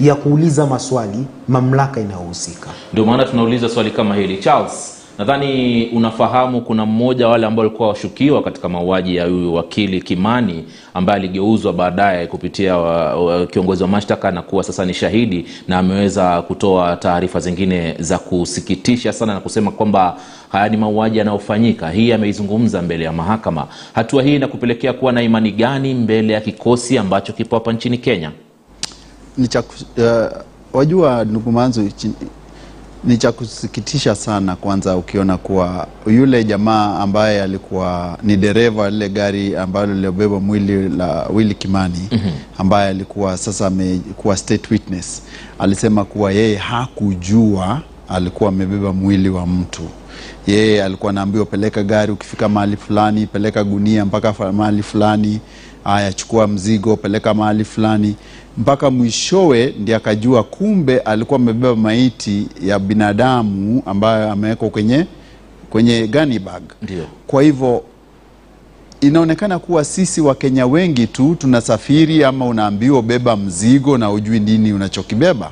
ya 0.00 0.14
kuuliza 0.14 0.66
maswali 0.66 1.26
mamlaka 1.48 2.00
inayohusika. 2.00 2.68
ndio 2.92 3.04
maana 3.06 3.24
tunauliza 3.24 3.68
swali 3.68 3.90
kama 3.90 4.14
hili 4.16 4.36
charles 4.38 4.99
nadhani 5.20 5.86
unafahamu 5.86 6.60
kuna 6.60 6.86
mmoja 6.86 7.28
wale 7.28 7.46
ambao 7.46 7.62
walikuwa 7.64 7.88
washukiwa 7.88 8.42
katika 8.42 8.68
mauaji 8.68 9.16
ya 9.16 9.24
huyu 9.26 9.54
wakili 9.54 10.02
kimani 10.02 10.64
ambaye 10.94 11.18
aligeuzwa 11.18 11.72
baadaye 11.72 12.26
kupitia 12.26 12.76
wa, 12.76 13.14
wa, 13.24 13.46
kiongozi 13.46 13.82
wa 13.82 13.88
mashtaka 13.88 14.30
na 14.30 14.42
kuwa 14.42 14.64
sasa 14.64 14.84
ni 14.84 14.94
shahidi 14.94 15.46
na 15.68 15.78
ameweza 15.78 16.42
kutoa 16.42 16.96
taarifa 16.96 17.40
zingine 17.40 17.94
za 17.98 18.18
kusikitisha 18.18 19.12
sana 19.12 19.34
na 19.34 19.40
kusema 19.40 19.70
kwamba 19.70 20.16
haya 20.48 20.68
ni 20.68 20.76
mauaji 20.76 21.18
yanayofanyika. 21.18 21.90
Hii 21.90 22.12
ameizungumza 22.12 22.82
mbele 22.82 23.04
ya 23.04 23.12
mahakama. 23.12 23.66
Hatua 23.94 24.22
hii 24.22 24.36
inakupelekea 24.36 24.92
kuwa 24.92 25.12
na 25.12 25.22
imani 25.22 25.52
gani 25.52 25.94
mbele 25.94 26.32
ya 26.32 26.40
kikosi 26.40 26.98
ambacho 26.98 27.32
kipo 27.32 27.56
hapa 27.56 27.72
nchini 27.72 27.98
kenya? 27.98 28.30
Ni 29.38 29.48
cha 29.48 29.60
uh, 29.60 30.38
wajua 30.72 31.24
ndugu 31.24 31.52
Manzu, 31.52 31.82
chi- 31.82 32.10
ni 33.04 33.16
cha 33.16 33.32
kusikitisha 33.32 34.14
sana 34.14 34.56
kwanza 34.56 34.96
ukiona 34.96 35.36
kuwa 35.36 35.86
yule 36.06 36.44
jamaa 36.44 36.98
ambaye 36.98 37.42
alikuwa 37.42 38.18
ni 38.22 38.36
dereva 38.36 38.90
lile 38.90 39.08
gari 39.08 39.56
ambalo 39.56 39.94
lilobeba 39.94 40.40
mwili 40.40 40.88
la 40.88 41.26
Willy 41.34 41.54
Kimani 41.54 42.08
ambaye 42.58 42.88
alikuwa 42.88 43.36
sasa 43.36 43.66
amekuwa 43.66 44.36
state 44.36 44.70
witness 44.70 45.22
alisema 45.58 46.04
kuwa 46.04 46.32
yeye 46.32 46.56
hakujua 46.56 47.80
alikuwa 48.08 48.48
amebeba 48.48 48.92
mwili 48.92 49.28
wa 49.28 49.46
mtu. 49.46 49.82
Yeye 50.46 50.84
alikuwa 50.84 51.10
anaambiwa 51.10 51.46
peleka 51.46 51.82
gari 51.82 52.12
ukifika 52.12 52.48
mahali 52.48 52.76
fulani 52.76 53.26
peleka 53.26 53.64
gunia 53.64 54.04
mpaka 54.04 54.52
mahali 54.52 54.82
fulani 54.82 55.40
aya 55.84 56.12
chukua 56.12 56.46
mzigo 56.46 56.96
peleka 56.96 57.34
mahali 57.34 57.64
fulani 57.64 58.14
mpaka 58.58 58.90
mwishowe 58.90 59.74
ndi 59.80 59.94
akajua 59.94 60.42
kumbe 60.42 60.98
alikuwa 60.98 61.40
amebeba 61.40 61.76
maiti 61.76 62.46
ya 62.62 62.78
binadamu 62.78 63.82
ambayo 63.86 64.32
amewekwa 64.32 64.70
kwenye 64.70 65.06
kwenye 65.70 66.08
bag. 66.44 66.62
Ndio. 66.82 67.04
kwa 67.26 67.42
hivyo 67.42 67.82
inaonekana 69.00 69.58
kuwa 69.58 69.84
sisi 69.84 70.20
wakenya 70.20 70.66
wengi 70.66 71.06
tu 71.06 71.34
tunasafiri 71.38 72.24
ama 72.24 72.46
unaambiwa 72.46 73.02
beba 73.02 73.36
mzigo 73.36 73.98
na 73.98 74.10
ujui 74.12 74.40
nini 74.40 74.72
unachokibeba. 74.72 75.50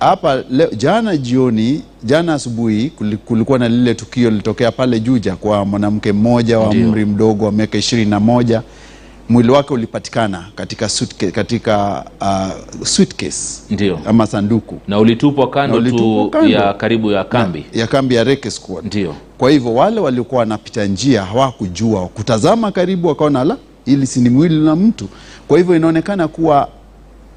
Hapa 0.00 0.42
jana 0.76 1.16
jioni 1.16 1.82
jana 2.04 2.34
asubuhi 2.34 2.90
kulikuwa 3.24 3.58
na 3.58 3.68
lile 3.68 3.94
tukio 3.94 4.30
lilitokea 4.30 4.72
pale 4.72 5.00
juja 5.00 5.36
kwa 5.36 5.64
mwanamke 5.64 6.12
mmoja 6.12 6.58
wa 6.58 6.68
mri 6.74 6.84
umri 6.84 7.04
mdogo 7.04 7.44
wa 7.44 7.52
miaka 7.52 7.78
ishirini 7.78 8.10
na 8.10 8.20
moja 8.20 8.62
mwili 9.28 9.50
wake 9.50 9.74
ulipatikana 9.74 10.44
katika 10.54 10.88
suitcase, 10.88 11.32
katika 11.32 12.04
uh, 12.20 12.86
suitcase 12.86 13.62
Ndio. 13.70 13.98
ama 14.06 14.26
sanduku 14.26 14.78
na 14.88 14.98
ulitupwa 14.98 15.50
kando 15.50 15.80
tu 15.90 16.30
ya 16.46 16.74
karibu 16.74 17.10
ya 17.10 17.24
kambi 17.24 17.64
ya 17.72 17.86
kambi 17.86 18.14
ya 18.14 18.24
Reke 18.24 18.50
Squad. 18.50 18.86
Ndio. 18.86 19.14
Kwa 19.38 19.50
hivyo 19.50 19.74
wale 19.74 20.00
waliokuwa 20.00 20.38
wanapita 20.38 20.84
njia 20.84 21.22
hawakujua, 21.24 22.08
kutazama 22.08 22.70
karibu 22.72 23.08
wakaona 23.08 23.44
la, 23.44 23.56
ili 23.86 24.06
si 24.06 24.20
ni 24.20 24.28
mwili 24.30 24.58
na 24.64 24.76
mtu. 24.76 25.08
Kwa 25.48 25.58
hivyo 25.58 25.76
inaonekana 25.76 26.28
kuwa 26.28 26.68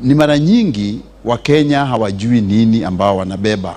ni 0.01 0.15
mara 0.15 0.39
nyingi 0.39 0.99
Wakenya 1.25 1.85
hawajui 1.85 2.41
nini 2.41 2.83
ambao 2.83 3.17
wanabeba. 3.17 3.75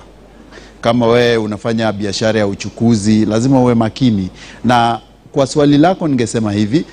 Kama 0.81 1.07
wewe 1.07 1.37
unafanya 1.37 1.91
biashara 1.91 2.39
ya 2.39 2.47
uchukuzi, 2.47 3.25
lazima 3.25 3.59
uwe 3.61 3.75
makini. 3.75 4.29
Na 4.65 4.99
kwa 5.31 5.47
swali 5.47 5.77
lako, 5.77 6.07
ningesema 6.07 6.51
hivi, 6.51 6.85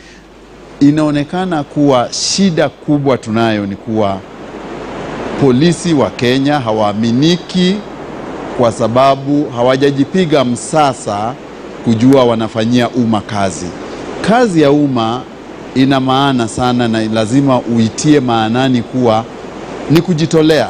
inaonekana 0.81 1.63
kuwa 1.63 2.09
shida 2.13 2.69
kubwa 2.69 3.19
tunayo 3.19 3.67
ni 3.67 3.77
kuwa 3.77 4.19
polisi 5.41 5.95
wa 5.95 6.11
Kenya 6.11 6.61
hawaaminiki 6.61 7.77
kwa 8.59 8.73
sababu 8.73 9.51
hawajajipiga 9.57 10.45
msasa 10.45 11.35
kujua 11.85 12.25
wanafanyia 12.25 12.89
umma 12.89 13.21
kazi. 13.21 13.67
Kazi 14.29 14.63
ya 14.63 14.71
umma 14.71 15.23
ina 15.75 16.01
maana 16.01 16.49
sana 16.49 16.89
na 16.89 17.05
lazima 17.05 17.61
uitie 17.61 18.21
maanani 18.21 18.83
kuwa 18.83 19.25
ni 19.91 20.01
kujitolea 20.01 20.69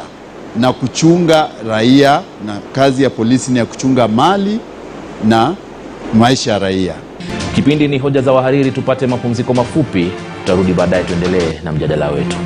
na 0.59 0.73
kuchunga 0.73 1.47
raia, 1.67 2.21
na 2.45 2.57
kazi 2.73 3.03
ya 3.03 3.09
polisi 3.09 3.51
ni 3.51 3.59
ya 3.59 3.65
kuchunga 3.65 4.07
mali 4.07 4.59
na 5.27 5.55
maisha 6.13 6.51
ya 6.51 6.59
raia. 6.59 6.93
Kipindi 7.55 7.87
ni 7.87 7.97
hoja 7.99 8.21
za 8.21 8.31
wahariri 8.31 8.71
tupate 8.71 9.07
mapumziko 9.07 9.53
mafupi. 9.53 10.11
Tutarudi 10.39 10.73
baadaye 10.73 11.03
tuendelee 11.03 11.59
na 11.63 11.71
mjadala 11.71 12.09
wetu. 12.11 12.37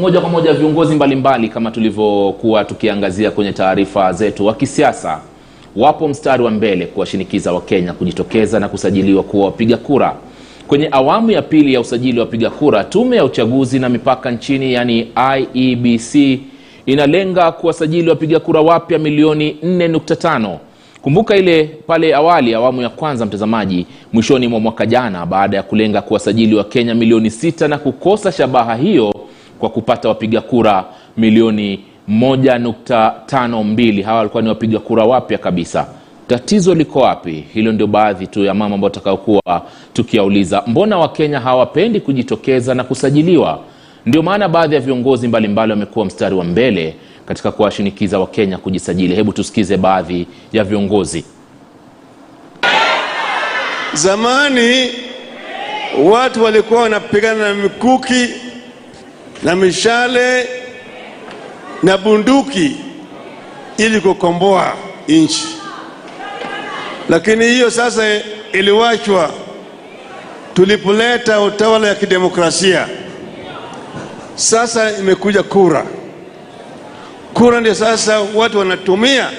Moja 0.00 0.20
kwa 0.20 0.30
moja 0.30 0.52
viongozi 0.52 0.94
mbalimbali 0.94 1.48
kama 1.48 1.70
tulivyokuwa 1.70 2.64
tukiangazia 2.64 3.30
kwenye 3.30 3.52
taarifa 3.52 4.12
zetu 4.12 4.46
wa 4.46 4.54
kisiasa 4.54 5.20
wapo 5.76 6.08
mstari 6.08 6.42
wa 6.42 6.50
mbele 6.50 6.86
kuwashinikiza 6.86 7.52
wakenya 7.52 7.92
kujitokeza 7.92 8.60
na 8.60 8.68
kusajiliwa 8.68 9.22
kuwa 9.22 9.46
wapiga 9.46 9.76
kura 9.76 10.16
kwenye 10.66 10.88
awamu 10.92 11.30
ya 11.30 11.42
pili 11.42 11.74
ya 11.74 11.80
usajili 11.80 12.18
wa 12.18 12.24
wapiga 12.24 12.50
kura 12.50 12.84
tume 12.84 13.16
ya 13.16 13.24
uchaguzi 13.24 13.78
na 13.78 13.88
mipaka 13.88 14.30
nchini 14.30 14.72
yani 14.72 15.08
iebc 15.54 16.40
inalenga 16.86 17.52
kuwasajili 17.52 18.10
wapiga 18.10 18.40
kura 18.40 18.60
wapya 18.60 18.98
milioni 18.98 19.56
4.5 19.64 20.56
kumbuka 21.02 21.36
ile 21.36 21.64
pale 21.86 22.14
awali 22.14 22.54
awamu 22.54 22.82
ya 22.82 22.88
kwanza 22.88 23.26
mtazamaji 23.26 23.86
mwishoni 24.12 24.48
mwa 24.48 24.60
mwaka 24.60 24.86
jana 24.86 25.26
baada 25.26 25.56
ya 25.56 25.62
kulenga 25.62 26.02
kuwasajili 26.02 26.54
wa 26.54 26.64
kenya 26.64 26.94
milioni 26.94 27.30
sita 27.30 27.68
na 27.68 27.78
kukosa 27.78 28.32
shabaha 28.32 28.74
hiyo 28.74 29.14
kwa 29.58 29.68
kupata 29.70 30.08
wapiga 30.08 30.40
kura 30.40 30.84
milioni 31.16 31.80
1.52 32.10 34.02
hawa 34.02 34.18
walikuwa 34.18 34.42
ni 34.42 34.48
wapiga 34.48 34.78
kura 34.78 35.04
wapya 35.04 35.38
kabisa 35.38 35.86
tatizo 36.28 36.74
liko 36.74 36.98
wapi? 37.00 37.44
Hilo 37.54 37.72
ndio 37.72 37.86
baadhi 37.86 38.26
tu 38.26 38.44
ya 38.44 38.54
mama 38.54 38.74
ambao 38.74 38.90
tutakayokuwa 38.90 39.62
tukiauliza. 39.92 40.62
Mbona 40.66 40.98
wakenya 40.98 41.40
hawapendi 41.40 42.00
kujitokeza 42.00 42.74
na 42.74 42.84
kusajiliwa? 42.84 43.60
Ndio 44.06 44.22
maana 44.22 44.48
baadhi 44.48 44.74
ya 44.74 44.80
viongozi 44.80 45.28
mbalimbali 45.28 45.72
wamekuwa 45.72 46.04
mstari 46.06 46.34
wa 46.34 46.44
mbele 46.44 46.94
katika 47.26 47.52
kuwashinikiza 47.52 48.18
wakenya 48.18 48.58
kujisajili. 48.58 49.14
Hebu 49.14 49.32
tusikize 49.32 49.76
baadhi 49.76 50.26
ya 50.52 50.64
viongozi. 50.64 51.24
Zamani 53.92 54.90
watu 56.04 56.44
walikuwa 56.44 56.82
wanapigana 56.82 57.48
na 57.48 57.54
mikuki 57.54 58.28
na 59.42 59.56
mishale 59.56 60.48
na 61.82 61.98
bunduki 61.98 62.76
ili 63.78 64.00
kukomboa 64.00 64.72
nchi, 65.08 65.44
lakini 67.08 67.44
hiyo 67.48 67.70
sasa 67.70 68.02
iliwachwa 68.52 69.30
tulipoleta 70.54 71.40
utawala 71.40 71.88
ya 71.88 71.94
kidemokrasia. 71.94 72.88
Sasa 74.34 74.90
imekuja 74.98 75.42
kura. 75.42 75.86
Kura 77.34 77.60
ndio 77.60 77.74
sasa 77.74 78.20
watu 78.34 78.58
wanatumia 78.58 79.30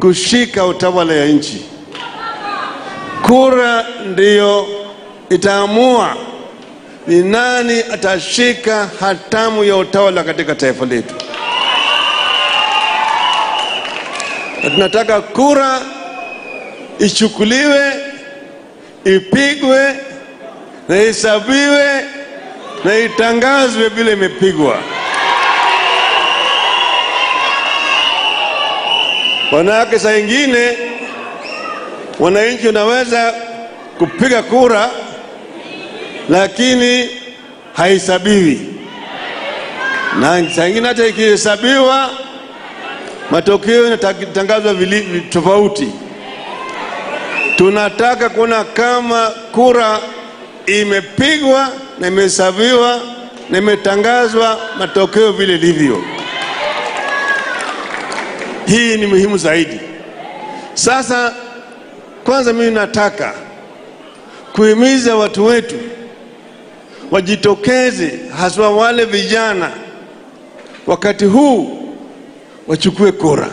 kushika 0.00 0.66
utawala 0.66 1.14
ya 1.14 1.26
nchi. 1.26 1.64
Kura 3.22 3.86
ndiyo 4.06 4.66
itaamua 5.30 6.16
ni 7.06 7.22
nani 7.22 7.80
atashika 7.92 8.88
hatamu 9.00 9.64
ya 9.64 9.76
utawala 9.76 10.24
katika 10.24 10.54
taifa 10.54 10.84
letu, 10.86 11.14
na 14.62 14.70
tunataka 14.70 15.20
kura 15.20 15.80
ichukuliwe, 16.98 17.92
ipigwe 19.04 19.94
na 20.88 20.96
ihesabiwe 21.02 22.04
na 22.84 22.98
itangazwe 22.98 23.88
vile 23.88 24.12
imepigwa. 24.12 24.78
Manake 29.52 29.98
saa 29.98 30.16
ingine 30.16 30.76
wananchi 32.20 32.66
wanaweza 32.66 33.34
kupiga 33.98 34.42
kura 34.42 34.90
lakini 36.28 37.08
haihesabiwi, 37.72 38.60
na 40.20 40.50
saa 40.50 40.66
ingine 40.68 40.88
hata 40.88 41.06
ikihesabiwa 41.06 42.10
matokeo 43.30 43.84
yanatangazwa 43.84 44.74
tofauti. 45.30 45.88
Tunataka 47.56 48.28
kuona 48.28 48.64
kama 48.64 49.30
kura 49.52 49.98
imepigwa 50.66 51.68
na 51.98 52.08
imehesabiwa 52.08 53.00
na 53.50 53.58
imetangazwa 53.58 54.58
matokeo 54.78 55.32
vile 55.32 55.54
ilivyo. 55.54 56.04
Hii 58.66 58.96
ni 58.96 59.06
muhimu 59.06 59.38
zaidi. 59.38 59.80
Sasa 60.74 61.34
kwanza, 62.24 62.52
mimi 62.52 62.70
nataka 62.70 63.34
kuhimiza 64.52 65.16
watu 65.16 65.44
wetu 65.44 65.74
wajitokeze, 67.10 68.18
haswa 68.38 68.70
wale 68.70 69.04
vijana, 69.04 69.70
wakati 70.86 71.24
huu 71.24 71.88
wachukue 72.66 73.12
kura. 73.12 73.48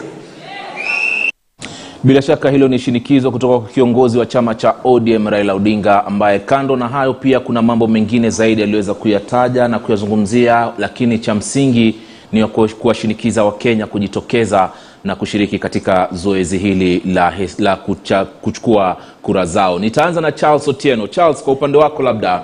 Bila 2.03 2.21
shaka 2.21 2.49
hilo 2.49 2.67
ni 2.67 2.79
shinikizo 2.79 3.31
kutoka 3.31 3.59
kwa 3.59 3.69
kiongozi 3.69 4.17
wa 4.17 4.25
chama 4.25 4.55
cha 4.55 4.75
ODM 4.83 5.27
Raila 5.27 5.53
Odinga, 5.53 6.05
ambaye 6.05 6.39
kando 6.39 6.75
na 6.75 6.87
hayo 6.87 7.13
pia 7.13 7.39
kuna 7.39 7.61
mambo 7.61 7.87
mengine 7.87 8.29
zaidi 8.29 8.63
aliyoweza 8.63 8.93
kuyataja 8.93 9.67
na 9.67 9.79
kuyazungumzia, 9.79 10.71
lakini 10.77 11.19
cha 11.19 11.35
msingi 11.35 11.95
ni 12.31 12.45
ku- 12.47 12.69
kuwashinikiza 12.79 13.43
Wakenya 13.43 13.87
kujitokeza 13.87 14.69
na 15.03 15.15
kushiriki 15.15 15.59
katika 15.59 16.09
zoezi 16.11 16.57
hili 16.57 16.99
la, 17.05 17.33
la 17.59 17.75
kucha, 17.75 18.25
kuchukua 18.25 18.97
kura 19.21 19.45
zao. 19.45 19.79
Nitaanza 19.79 20.21
na 20.21 20.31
Charles 20.31 20.67
Otieno. 20.67 21.07
Charles, 21.07 21.43
kwa 21.43 21.53
upande 21.53 21.77
wako 21.77 22.03
labda 22.03 22.41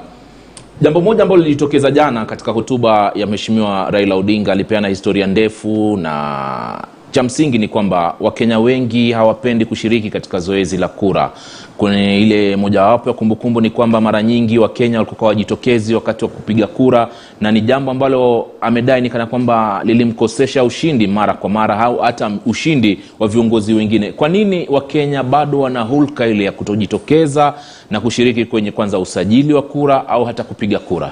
Jambo 0.82 1.02
moja 1.02 1.24
ambalo 1.24 1.42
lilijitokeza 1.42 1.92
jana 1.92 2.26
katika 2.26 2.52
hotuba 2.52 3.12
ya 3.16 3.28
Mheshimiwa 3.28 3.92
Raila 3.92 4.16
Odinga, 4.16 4.52
alipeana 4.52 4.88
historia 4.88 5.28
ndefu, 5.28 5.98
na 5.98 6.84
cha 7.12 7.24
msingi 7.24 7.58
ni 7.58 7.68
kwamba 7.68 8.16
Wakenya 8.20 8.60
wengi 8.60 9.12
hawapendi 9.12 9.66
kushiriki 9.66 10.10
katika 10.10 10.40
zoezi 10.40 10.78
la 10.78 10.88
kura. 10.88 11.32
Kwenye 11.78 12.22
ile 12.22 12.56
mojawapo 12.56 13.10
ya 13.10 13.14
kumbukumbu 13.16 13.62
ni 13.62 13.70
kwamba 13.70 14.02
mara 14.02 14.24
nyingi 14.24 14.60
Wakenya 14.60 15.00
walikuwa 15.00 15.28
wajitokezi 15.28 15.96
wakati 15.96 16.26
wa 16.26 16.32
kupiga 16.32 16.68
kura, 16.68 17.10
na 17.42 17.52
ni 17.52 17.62
jambo 17.62 17.92
ambalo 17.92 18.48
amedai 18.62 19.02
ni 19.02 19.10
kwamba 19.10 19.82
lilimkosesha 19.84 20.64
ushindi 20.64 21.08
mara 21.08 21.34
kwa 21.34 21.50
mara 21.50 21.80
au 21.80 21.98
hata 21.98 22.32
ushindi 22.46 23.00
wa 23.20 23.28
viongozi 23.28 23.74
wengine. 23.74 24.12
Kwa 24.12 24.30
nini 24.30 24.68
Wakenya 24.70 25.24
bado 25.24 25.60
wana 25.60 25.82
hulka 25.82 26.28
ile 26.28 26.44
ya 26.44 26.52
kutojitokeza 26.52 27.54
na 27.92 28.00
kushiriki 28.00 28.46
kwenye 28.46 28.72
kwanza 28.72 29.00
usajili 29.00 29.54
wa 29.54 29.62
kura 29.62 30.08
au 30.08 30.26
hata 30.26 30.44
kupiga 30.44 30.80
kura? 30.80 31.12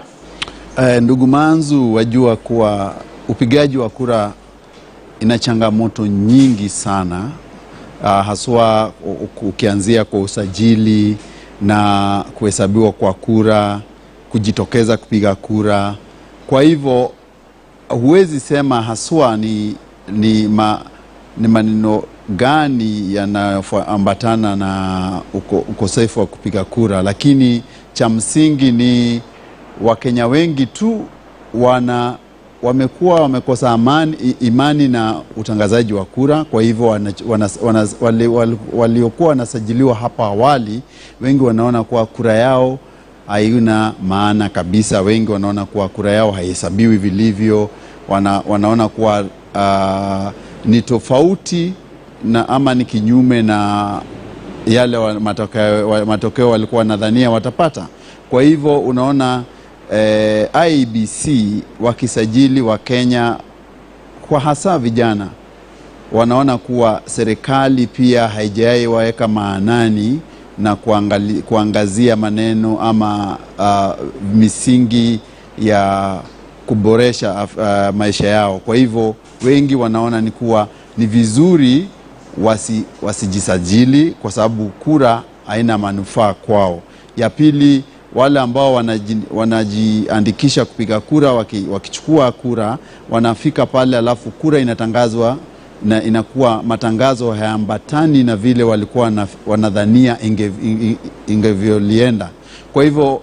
Eh, 0.77 1.01
ndugu 1.01 1.27
Manzu, 1.27 1.93
wajua 1.93 2.35
kuwa 2.35 2.93
upigaji 3.29 3.77
wa 3.77 3.89
kura 3.89 4.31
ina 5.19 5.39
changamoto 5.39 6.07
nyingi 6.07 6.69
sana 6.69 7.29
uh, 8.03 8.09
haswa 8.25 8.91
ukianzia 9.41 10.05
kwa 10.05 10.19
usajili 10.19 11.17
na 11.61 12.25
kuhesabiwa 12.35 12.91
kwa 12.91 13.13
kura, 13.13 13.81
kujitokeza 14.31 14.97
kupiga 14.97 15.35
kura. 15.35 15.95
Kwa 16.47 16.61
hivyo 16.61 17.11
huwezi 17.89 18.39
sema 18.39 18.81
haswa 18.81 19.37
ni, 19.37 19.75
ni, 20.11 20.47
ma, 20.47 20.81
ni 21.37 21.47
maneno 21.47 22.03
gani 22.29 23.15
yanayoambatana 23.15 24.55
na 24.55 25.21
uko, 25.33 25.57
ukosefu 25.57 26.19
wa 26.19 26.25
kupiga 26.25 26.63
kura, 26.63 27.01
lakini 27.03 27.63
cha 27.93 28.09
msingi 28.09 28.71
ni 28.71 29.21
Wakenya 29.81 30.27
wengi 30.27 30.65
tu 30.65 31.05
wana 31.53 32.15
wamekuwa 32.65 33.21
wamekosa 33.21 33.69
amani, 33.71 34.35
imani 34.41 34.87
na 34.87 35.15
utangazaji 35.37 35.93
wa 35.93 36.05
kura. 36.05 36.43
Kwa 36.43 36.61
hivyo 36.61 36.87
waliokuwa 36.87 37.39
wali, 38.01 38.27
wali, 38.73 39.11
wanasajiliwa 39.19 39.95
hapo 39.95 40.23
awali, 40.23 40.81
wengi 41.21 41.43
wanaona 41.43 41.83
kuwa 41.83 42.05
kura 42.05 42.33
yao 42.33 42.79
haina 43.27 43.93
maana 44.07 44.49
kabisa. 44.49 45.01
Wengi 45.01 45.31
wanaona 45.31 45.65
kuwa 45.65 45.89
kura 45.89 46.11
yao 46.11 46.31
haihesabiwi 46.31 46.97
vilivyo, 46.97 47.69
wana, 48.09 48.41
wanaona 48.47 48.87
kuwa 48.89 49.21
uh, 49.55 50.31
ni 50.65 50.81
tofauti 50.81 51.73
na 52.23 52.49
ama 52.49 52.73
ni 52.75 52.85
kinyume 52.85 53.41
na 53.41 53.89
yale 54.67 54.97
matokeo 56.05 56.49
walikuwa 56.49 56.79
wanadhania 56.79 57.31
watapata. 57.31 57.87
Kwa 58.29 58.43
hivyo 58.43 58.79
unaona 58.79 59.43
eh, 59.93 60.47
IEBC 60.69 61.27
wakisajili 61.79 62.61
wa 62.61 62.77
Kenya 62.77 63.37
kwa 64.29 64.39
hasa 64.39 64.79
vijana 64.79 65.27
wanaona 66.11 66.57
kuwa 66.57 67.01
serikali 67.05 67.87
pia 67.87 68.27
haijawai 68.27 68.87
waweka 68.87 69.27
maanani 69.27 70.19
na 70.57 70.75
kuangali, 70.75 71.33
kuangazia 71.33 72.15
maneno 72.15 72.79
ama 72.81 73.37
uh, 73.59 74.05
misingi 74.35 75.19
ya 75.59 76.15
kuboresha 76.65 77.47
uh, 77.57 77.95
maisha 77.95 78.27
yao. 78.27 78.59
Kwa 78.59 78.75
hivyo 78.75 79.15
wengi 79.45 79.75
wanaona 79.75 80.21
ni 80.21 80.31
kuwa 80.31 80.67
ni 80.97 81.05
vizuri 81.05 81.87
wasi, 82.41 82.83
wasijisajili 83.01 84.11
kwa 84.11 84.31
sababu 84.31 84.65
kura 84.69 85.23
haina 85.47 85.77
manufaa 85.77 86.33
kwao. 86.33 86.81
Ya 87.17 87.29
pili, 87.29 87.83
wale 88.15 88.39
ambao 88.39 88.73
wanaji, 88.73 89.17
wanajiandikisha 89.31 90.65
kupiga 90.65 90.99
kura 90.99 91.33
waki, 91.33 91.65
wakichukua 91.71 92.31
kura 92.31 92.77
wanafika 93.09 93.65
pale, 93.65 93.97
alafu 93.97 94.31
kura 94.31 94.59
inatangazwa 94.59 95.37
na 95.85 96.03
inakuwa 96.03 96.63
matangazo 96.63 97.31
hayaambatani 97.31 98.23
na 98.23 98.35
vile 98.35 98.63
walikuwa 98.63 99.03
wana- 99.05 99.27
wanadhania 99.47 100.17
inge- 100.23 100.51
inge- 100.63 100.95
ingevyolienda. 101.27 102.29
Kwa 102.73 102.83
hivyo 102.83 103.21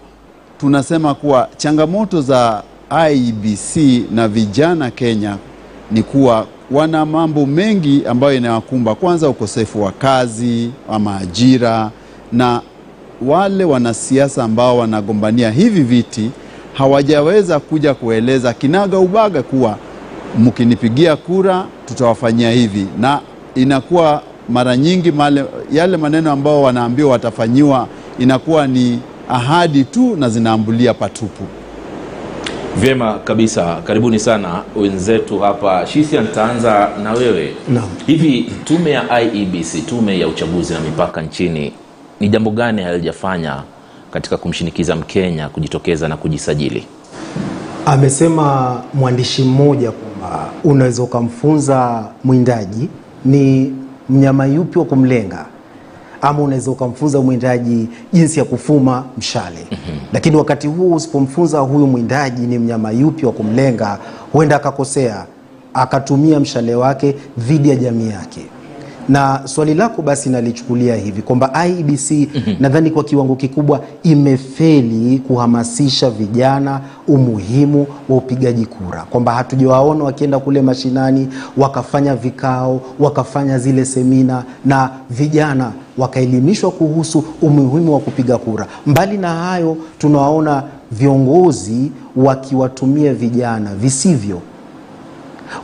tunasema 0.59 1.15
kuwa 1.15 1.49
changamoto 1.57 2.21
za 2.21 2.63
IEBC 3.11 4.05
na 4.15 4.29
vijana 4.29 4.91
Kenya 4.91 5.37
ni 5.91 6.03
kuwa 6.03 6.47
wana 6.71 7.07
mambo 7.07 7.47
mengi 7.47 8.03
ambayo 8.07 8.35
inawakumba. 8.37 8.95
Kwanza, 8.95 9.29
ukosefu 9.29 9.83
wa 9.83 9.93
kazi 9.93 10.71
ama 10.91 11.17
ajira, 11.17 11.91
na 12.33 12.61
wale 13.27 13.65
wanasiasa 13.65 14.45
ambao 14.45 14.79
wanagombania 14.79 15.51
hivi 15.51 15.81
viti 15.83 16.31
hawajaweza 16.75 17.61
kuja 17.61 17.95
kueleza 17.95 18.53
kinaga 18.53 18.99
ubaga 18.99 19.43
kuwa 19.43 19.77
mkinipigia 20.39 21.17
kura 21.17 21.65
tutawafanyia 21.87 22.51
hivi, 22.51 22.87
na 23.01 23.21
inakuwa 23.55 24.23
mara 24.49 24.77
nyingi 24.77 25.13
male, 25.13 25.45
yale 25.73 25.97
maneno 25.97 26.33
ambao 26.33 26.63
wanaambiwa 26.63 27.11
watafanyiwa 27.11 27.89
inakuwa 28.19 28.67
ni 28.67 28.99
ahadi 29.29 29.85
tu 29.85 30.17
na 30.17 30.29
zinaambulia 30.29 30.95
patupu. 30.95 31.43
Vyema 32.77 33.15
kabisa, 33.19 33.77
karibuni 33.85 34.19
sana 34.19 34.63
wenzetu 34.77 35.39
hapa. 35.39 35.87
Shisia, 35.87 36.21
nitaanza 36.21 36.89
na 37.03 37.13
wewe. 37.13 37.53
Naam. 37.69 37.89
Hivi 38.07 38.53
tume 38.65 38.91
ya 38.91 39.21
IEBC, 39.23 39.87
tume 39.87 40.19
ya 40.19 40.29
uchaguzi 40.29 40.75
na 40.75 40.81
mipaka 40.81 41.23
nchini, 41.23 41.73
ni 42.23 42.29
jambo 42.29 42.51
gani 42.51 42.83
halijafanya 42.83 43.63
katika 44.11 44.37
kumshinikiza 44.37 44.97
Mkenya 44.97 45.49
kujitokeza 45.49 46.09
na 46.09 46.17
kujisajili? 46.17 46.87
Amesema 47.87 48.77
mwandishi 48.95 49.43
mmoja 49.43 49.91
kwamba 49.91 50.51
unaweza 50.65 51.03
ukamfunza 51.03 52.05
mwindaji 52.25 52.89
ni 53.25 53.75
mnyama 54.09 54.47
yupi 54.47 54.79
wa 54.79 54.85
kumlenga 54.85 55.47
ama 56.21 56.43
unaweza 56.43 56.71
ukamfunza 56.71 57.21
mwindaji 57.21 57.89
jinsi 58.13 58.39
ya 58.39 58.45
kufuma 58.45 59.05
mshale 59.19 59.67
mm-hmm. 59.73 59.99
Lakini 60.13 60.37
wakati 60.37 60.67
huo 60.67 60.97
usipomfunza 60.97 61.59
huyu 61.59 61.87
mwindaji 61.87 62.47
ni 62.47 62.59
mnyama 62.59 62.91
yupi 62.91 63.27
wa 63.27 63.33
kumlenga, 63.33 63.99
huenda 64.33 64.57
akakosea 64.57 65.27
akatumia 65.75 66.41
mshale 66.41 66.75
wake 66.75 67.15
dhidi 67.39 67.69
ya 67.71 67.77
jamii 67.77 68.09
yake. 68.11 68.41
Na 69.09 69.41
swali 69.45 69.75
lako 69.75 70.03
basi 70.03 70.31
nalichukulia 70.31 70.97
hivi 70.97 71.23
kwamba 71.23 71.67
IEBC 71.67 72.11
mm-hmm. 72.11 72.57
nadhani 72.61 72.91
kwa 72.91 73.05
kiwango 73.05 73.37
kikubwa 73.37 73.81
imefeli 74.03 75.19
kuhamasisha 75.19 76.11
vijana 76.11 76.81
umuhimu 77.09 77.87
wa 78.09 78.17
upigaji 78.17 78.67
kura, 78.67 79.03
kwamba 79.11 79.33
hatujawaona 79.33 80.05
wakienda 80.05 80.39
kule 80.39 80.63
mashinani 80.63 81.29
wakafanya 81.57 82.15
vikao 82.17 82.81
wakafanya 82.99 83.59
zile 83.59 83.85
semina 83.85 84.45
na 84.65 84.91
vijana 85.11 85.73
wakaelimishwa 85.99 86.71
kuhusu 86.71 87.25
umuhimu 87.43 87.95
wa 87.95 88.01
kupiga 88.01 88.39
kura. 88.39 88.67
Mbali 88.87 89.19
na 89.19 89.35
hayo, 89.35 89.77
tunawaona 89.99 90.63
viongozi 90.93 91.91
wakiwatumia 92.17 93.15
vijana 93.15 93.75
visivyo 93.75 94.41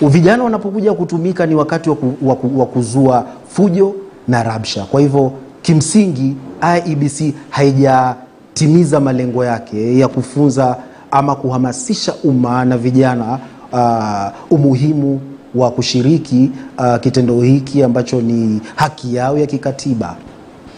vijana 0.03 0.45
wanapokuja 0.45 0.93
kutumika 0.95 1.47
ni 1.47 1.55
wakati 1.55 1.91
wa 1.91 1.97
ku- 1.97 2.15
wa 2.23 2.37
ku- 2.37 2.61
wa 2.61 2.67
kuzua 2.67 3.25
fujo 3.49 3.95
na 4.29 4.43
rabsha. 4.43 4.85
Kwa 4.85 5.01
hivyo 5.01 5.33
kimsingi 5.63 6.37
IEBC 6.77 7.35
haijatimiza 7.51 9.01
malengo 9.01 9.45
yake 9.45 9.99
ya 9.99 10.09
kufunza 10.09 10.77
ama 11.11 11.35
kuhamasisha 11.37 12.15
umma 12.25 12.65
na 12.65 12.79
vijana 12.79 13.39
uh, 13.73 14.53
umuhimu 14.59 15.21
wa 15.55 15.71
kushiriki 15.71 16.51
uh, 16.79 16.97
kitendo 17.01 17.41
hiki 17.41 17.83
ambacho 17.83 18.21
ni 18.21 18.61
haki 18.77 19.15
yao 19.15 19.39
ya 19.39 19.47
kikatiba. 19.47 20.17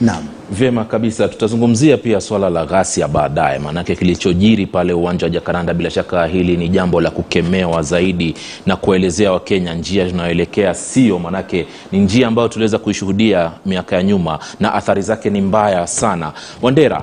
Naam. 0.01 0.25
Vyema 0.53 0.85
kabisa, 0.85 1.29
tutazungumzia 1.29 1.97
pia 1.97 2.21
swala 2.21 2.51
la 2.51 2.67
ghasia 2.67 3.09
baadaye, 3.09 3.59
maanake 3.59 3.97
kilichojiri 3.97 4.67
pale 4.67 4.93
uwanja 4.93 5.27
wa 5.27 5.31
Jakaranda, 5.31 5.75
bila 5.75 5.91
shaka 5.91 6.27
hili 6.27 6.57
ni 6.57 6.69
jambo 6.69 7.01
la 7.01 7.11
kukemewa 7.11 7.83
zaidi 7.83 8.35
na 8.67 8.77
kuwaelezea 8.77 9.33
Wakenya 9.33 9.75
njia 9.75 10.11
tunayoelekea 10.11 10.75
sio, 10.75 11.19
maanake 11.19 11.67
ni 11.93 11.99
njia 11.99 12.27
ambayo 12.29 12.49
tuliweza 12.49 12.79
kuishuhudia 12.79 13.51
miaka 13.67 13.97
ya 13.97 14.03
nyuma 14.03 14.39
na 14.61 14.75
athari 14.75 15.03
zake 15.03 15.31
ni 15.31 15.41
mbaya 15.41 15.87
sana. 15.87 16.33
Wandera, 16.63 17.03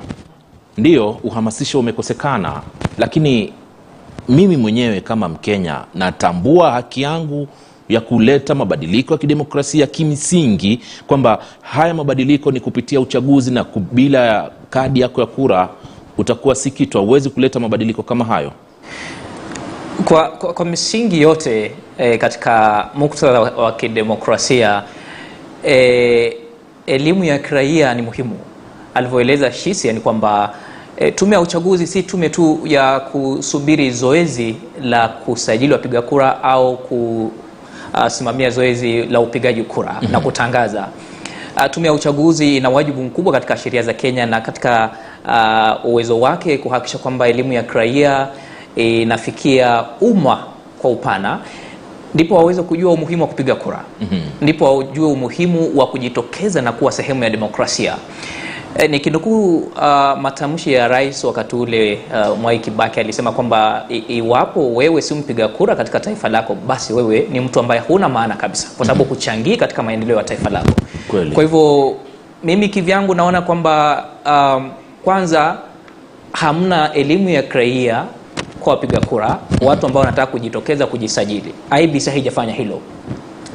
ndiyo 0.78 1.10
uhamasisho 1.24 1.80
umekosekana, 1.80 2.62
lakini 2.98 3.54
mimi 4.30 4.58
mwenyewe 4.58 5.02
kama 5.02 5.30
Mkenya 5.30 5.82
natambua 5.96 6.72
haki 6.72 7.02
yangu 7.02 7.48
ya 7.89 8.02
kuleta 8.02 8.56
mabadiliko 8.56 9.13
ya 9.13 9.17
kidemokrasia 9.17 9.88
kimsingi, 9.88 10.80
kwamba 11.08 11.39
haya 11.62 11.93
mabadiliko 11.93 12.52
ni 12.52 12.60
kupitia 12.60 13.00
uchaguzi 13.00 13.52
na 13.52 13.65
bila 13.91 14.19
ya 14.26 14.50
kadi 14.69 15.00
yako 15.00 15.21
ya 15.21 15.28
kura 15.28 15.69
utakuwa 16.17 16.56
si 16.56 16.71
kitu, 16.71 16.97
hauwezi 16.97 17.30
kuleta 17.30 17.60
mabadiliko 17.60 18.04
kama 18.04 18.26
hayo. 18.26 18.52
Kwa, 20.06 20.28
kwa, 20.30 20.54
kwa 20.54 20.65
misingi 20.65 21.21
yote 21.21 21.71
e, 21.97 22.17
katika 22.17 22.86
muktadha 22.95 23.39
wa, 23.39 23.71
kidemokrasia 23.71 24.84
e, 25.65 26.38
elimu 26.86 27.23
ya 27.23 27.39
kiraia 27.39 27.93
ni 27.93 28.02
muhimu. 28.02 28.38
Alivyoeleza 28.93 29.52
Shisia 29.52 29.93
ni 29.93 30.00
kwamba 30.00 30.54
e, 30.97 31.12
tume 31.12 31.36
ya 31.36 31.41
uchaguzi 31.41 31.88
si 31.88 32.04
tume 32.04 32.30
tu 32.30 32.60
ya 32.65 33.00
kusubiri 33.00 33.91
zoezi 33.91 34.56
la 34.82 35.08
kusajili 35.08 35.73
wapiga 35.73 36.02
kura 36.02 36.43
au 36.43 36.78
kusimamia 38.04 38.50
zoezi 38.50 39.04
la 39.04 39.20
upigaji 39.20 39.64
kura 39.64 39.92
mm-hmm. 39.94 40.12
na 40.12 40.20
kutangaza. 40.20 40.88
Uh, 41.56 41.66
tume 41.72 41.88
ya 41.88 41.94
uchaguzi 41.94 42.58
ina 42.58 42.70
wajibu 42.70 43.04
mkubwa 43.04 43.34
katika 43.34 43.58
sheria 43.58 43.82
za 43.82 43.94
Kenya 43.94 44.26
na 44.26 44.42
katika 44.42 44.90
uh, 45.26 45.86
uwezo 45.92 46.20
wake 46.20 46.58
kuhakikisha 46.58 46.98
kwamba 46.98 47.28
elimu 47.28 47.54
ya 47.54 47.64
kiraia 47.64 48.28
inafikia 48.76 49.86
umma 50.02 50.44
kwa 50.82 50.90
upana 50.92 51.40
ndipo 52.14 52.36
waweze 52.36 52.62
kujua 52.62 52.94
umuhimu 52.94 53.22
wa 53.22 53.28
kupiga 53.28 53.56
kura 53.56 53.82
mm-hmm. 54.02 54.22
ndipo 54.42 54.78
wajue 54.78 55.08
umuhimu 55.08 55.72
wa 55.80 55.88
kujitokeza 55.88 56.62
na 56.62 56.72
kuwa 56.72 56.92
sehemu 56.92 57.24
ya 57.24 57.30
demokrasia 57.30 57.96
E, 58.78 58.88
nikinukuu 58.88 59.58
uh, 59.58 60.20
matamshi 60.22 60.74
ya 60.74 60.88
rais 60.88 61.24
wakati 61.24 61.56
ule 61.56 62.00
uh, 62.30 62.38
Mwai 62.40 62.60
Kibaki 62.60 63.00
alisema 63.00 63.32
kwamba 63.32 63.86
iwapo 64.08 64.74
wewe 64.76 65.02
si 65.02 65.13
mpiga 65.13 65.48
kura 65.48 65.76
katika 65.76 66.00
taifa 66.00 66.30
lako, 66.30 66.56
basi 66.68 66.94
wewe 66.94 67.28
ni 67.32 67.40
mtu 67.40 67.60
ambaye 67.60 67.82
huna 67.82 68.10
maana 68.10 68.36
kabisa, 68.36 68.68
kwa 68.78 68.86
sababu 68.86 69.04
huchangii 69.04 69.58
katika 69.58 69.84
maendeleo 69.84 70.18
ya 70.18 70.24
taifa 70.24 70.50
lako. 70.50 70.72
Kweli. 71.08 71.32
Kwa 71.32 71.44
hivyo 71.44 71.96
mimi 72.44 72.70
kivyangu 72.70 73.16
naona 73.16 73.42
kwamba 73.42 74.06
um, 74.26 74.72
kwanza 75.04 75.58
hamna 76.32 76.94
elimu 76.94 77.30
ya 77.30 77.44
kiraia 77.44 78.06
kwa 78.60 78.74
wapiga 78.74 79.00
kura, 79.00 79.38
watu 79.62 79.86
ambao 79.86 80.00
wanataka 80.00 80.32
kujitokeza 80.32 80.86
kujisajili. 80.88 81.54
IEBC 81.80 82.10
haijafanya 82.10 82.54
hilo. 82.54 82.80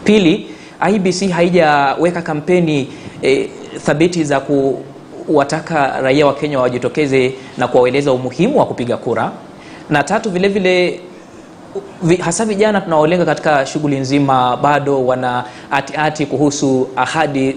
Pili, 0.05 0.47
IBC 0.95 1.31
haijaweka 1.31 2.23
kampeni 2.23 2.89
e, 3.23 3.51
thabiti 3.87 4.25
za 4.25 4.41
kuwataka 5.27 6.01
raia 6.01 6.27
wa 6.27 6.35
Kenya 6.35 6.59
wajitokeze 6.61 7.33
na 7.59 7.69
kuwaeleza 7.69 8.13
umuhimu 8.13 8.59
wa 8.59 8.67
kupiga 8.67 8.97
kura. 8.97 9.31
Na 9.91 10.03
tatu, 10.03 10.31
vile 10.31 10.49
vile 10.49 11.01
hasa 12.21 12.45
vijana 12.45 12.81
tunaolenga 12.81 13.25
katika 13.25 13.67
shughuli 13.67 13.99
nzima 13.99 14.57
bado 14.57 15.07
wana 15.07 15.45
ati-ati 15.71 16.27
kuhusu 16.27 16.89
ahadi 16.97 17.53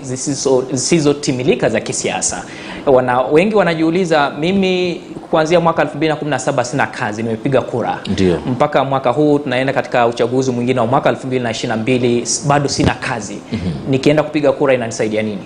zisizotimilika 0.71 1.69
za 1.69 1.79
kisiasa. 1.79 2.43
Wana, 2.85 3.21
wengi 3.21 3.55
wanajiuliza, 3.55 4.29
mimi 4.39 5.01
kuanzia 5.31 5.59
mwaka 5.59 5.83
2017 5.83 6.63
sina 6.63 6.87
kazi, 6.87 7.23
nimepiga 7.23 7.61
kura 7.61 7.99
Ndiyo. 8.07 8.39
mpaka 8.45 8.83
mwaka 8.83 9.09
huu 9.09 9.39
tunaenda 9.39 9.73
katika 9.73 10.07
uchaguzi 10.07 10.51
mwingine 10.51 10.79
wa 10.79 10.85
mwaka 10.87 11.11
2022 11.11 12.47
bado 12.47 12.69
sina 12.69 12.93
kazi 12.93 13.37
mm-hmm. 13.51 13.73
nikienda 13.91 14.23
kupiga 14.23 14.51
kura 14.51 14.73
inanisaidia 14.73 15.21
nini 15.21 15.41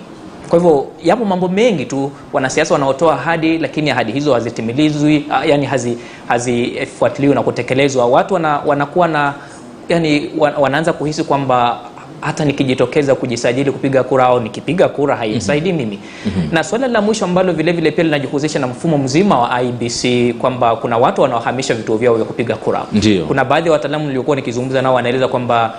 kwa 0.50 0.58
hivyo 0.58 0.86
yapo 1.04 1.24
mambo 1.24 1.48
mengi 1.48 1.84
tu 1.84 2.10
wanasiasa 2.32 2.74
wanaotoa 2.74 3.14
ahadi 3.14 3.58
lakini 3.58 3.90
ahadi 3.90 4.12
hizo 4.12 4.34
hazitimilizwi 4.34 5.24
ah, 5.30 5.44
yani 5.44 5.66
hazi- 5.66 5.96
hazifuatiliwi 6.28 7.34
na 7.34 7.42
kutekelezwa 7.42 8.06
watu 8.06 8.34
wana, 8.34 8.60
wanakuwa 8.66 9.08
na 9.08 9.34
yani 9.88 10.30
wanaanza 10.58 10.92
kuhisi 10.92 11.24
kwamba 11.24 11.78
hata 12.20 12.44
nikijitokeza 12.44 13.14
kujisajili 13.14 13.72
kupiga 13.72 14.02
kura 14.02 14.24
au 14.24 14.40
nikipiga 14.40 14.88
kura 14.88 15.16
haisaidii 15.16 15.72
mimi 15.72 15.98
mm-hmm. 16.26 16.48
na 16.52 16.64
swala 16.64 16.88
la 16.88 17.00
mwisho 17.00 17.24
ambalo 17.24 17.52
vile 17.52 17.72
vile 17.72 17.90
pia 17.90 18.04
linajihusisha 18.04 18.58
na 18.58 18.66
mfumo 18.66 18.98
mzima 18.98 19.38
wa 19.38 19.62
IBC 19.62 20.32
kwamba 20.38 20.76
kuna 20.76 20.98
watu 20.98 21.22
wanaohamisha 21.22 21.74
vituo 21.74 21.96
vyao 21.96 22.14
vya 22.14 22.24
kupiga 22.24 22.56
kura 22.56 22.84
Ndiyo. 22.92 23.26
kuna 23.26 23.44
baadhi 23.44 23.66
ya 23.68 23.72
wataalamu 23.72 24.06
niliokuwa 24.06 24.36
nikizungumza 24.36 24.82
nao 24.82 24.94
wanaeleza 24.94 25.28
kwamba 25.28 25.74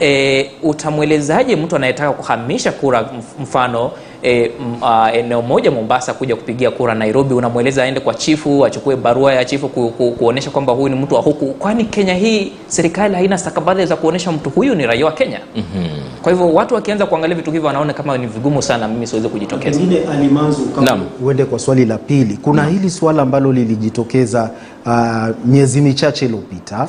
e, 0.00 0.50
utamwelezaje 0.62 1.56
mtu 1.56 1.76
anayetaka 1.76 2.12
kuhamisha 2.12 2.72
kura 2.72 3.00
mf- 3.02 3.42
mfano 3.42 3.90
e, 4.24 4.50
m, 4.60 4.76
a, 4.82 5.10
eneo 5.12 5.42
moja 5.42 5.70
Mombasa 5.70 6.14
kuja 6.14 6.36
kupigia 6.36 6.70
kura 6.70 6.94
Nairobi, 6.94 7.34
unamweleza 7.34 7.82
aende 7.82 8.00
kwa 8.00 8.14
chifu 8.14 8.66
achukue 8.66 8.96
barua 8.96 9.34
ya 9.34 9.44
chifu 9.44 9.68
ku, 9.68 9.90
ku, 9.90 10.12
kuonesha 10.12 10.50
kwamba 10.50 10.72
huyu 10.72 10.88
ni 10.94 11.00
mtu 11.00 11.14
wa 11.14 11.20
huku, 11.20 11.46
kwani 11.46 11.84
Kenya 11.84 12.14
hii 12.14 12.52
serikali 12.66 13.14
haina 13.14 13.38
stakabadhi 13.38 13.86
za 13.86 13.96
kuonesha 13.96 14.32
mtu 14.32 14.50
huyu 14.50 14.74
ni 14.74 14.86
raia 14.86 15.04
wa 15.06 15.12
Kenya. 15.12 15.40
mm-hmm. 15.56 15.88
Kwa 16.22 16.32
hivyo 16.32 16.54
watu 16.54 16.74
wakianza 16.74 17.06
kuangalia 17.06 17.36
vitu 17.36 17.50
hivyo 17.52 17.66
wanaona 17.66 17.92
kama 17.92 18.18
ni 18.18 18.26
vigumu 18.26 18.62
sana 18.62 18.88
mimi 18.88 19.06
siwezi 19.06 19.28
kujitokeza. 19.28 19.78
Pengine 19.80 20.00
Alimanzu, 20.12 20.64
kama 20.66 21.00
uende 21.22 21.44
kwa 21.44 21.58
swali 21.58 21.84
la 21.84 21.98
pili, 21.98 22.36
kuna 22.42 22.64
hili 22.66 22.90
swala 22.90 23.22
ambalo 23.22 23.52
lilijitokeza 23.52 24.50
uh, 24.86 25.28
miezi 25.44 25.80
michache 25.80 26.24
iliyopita 26.24 26.88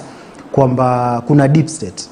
kwamba 0.52 1.22
kuna 1.28 1.48
deep 1.48 1.68
state, 1.68 2.10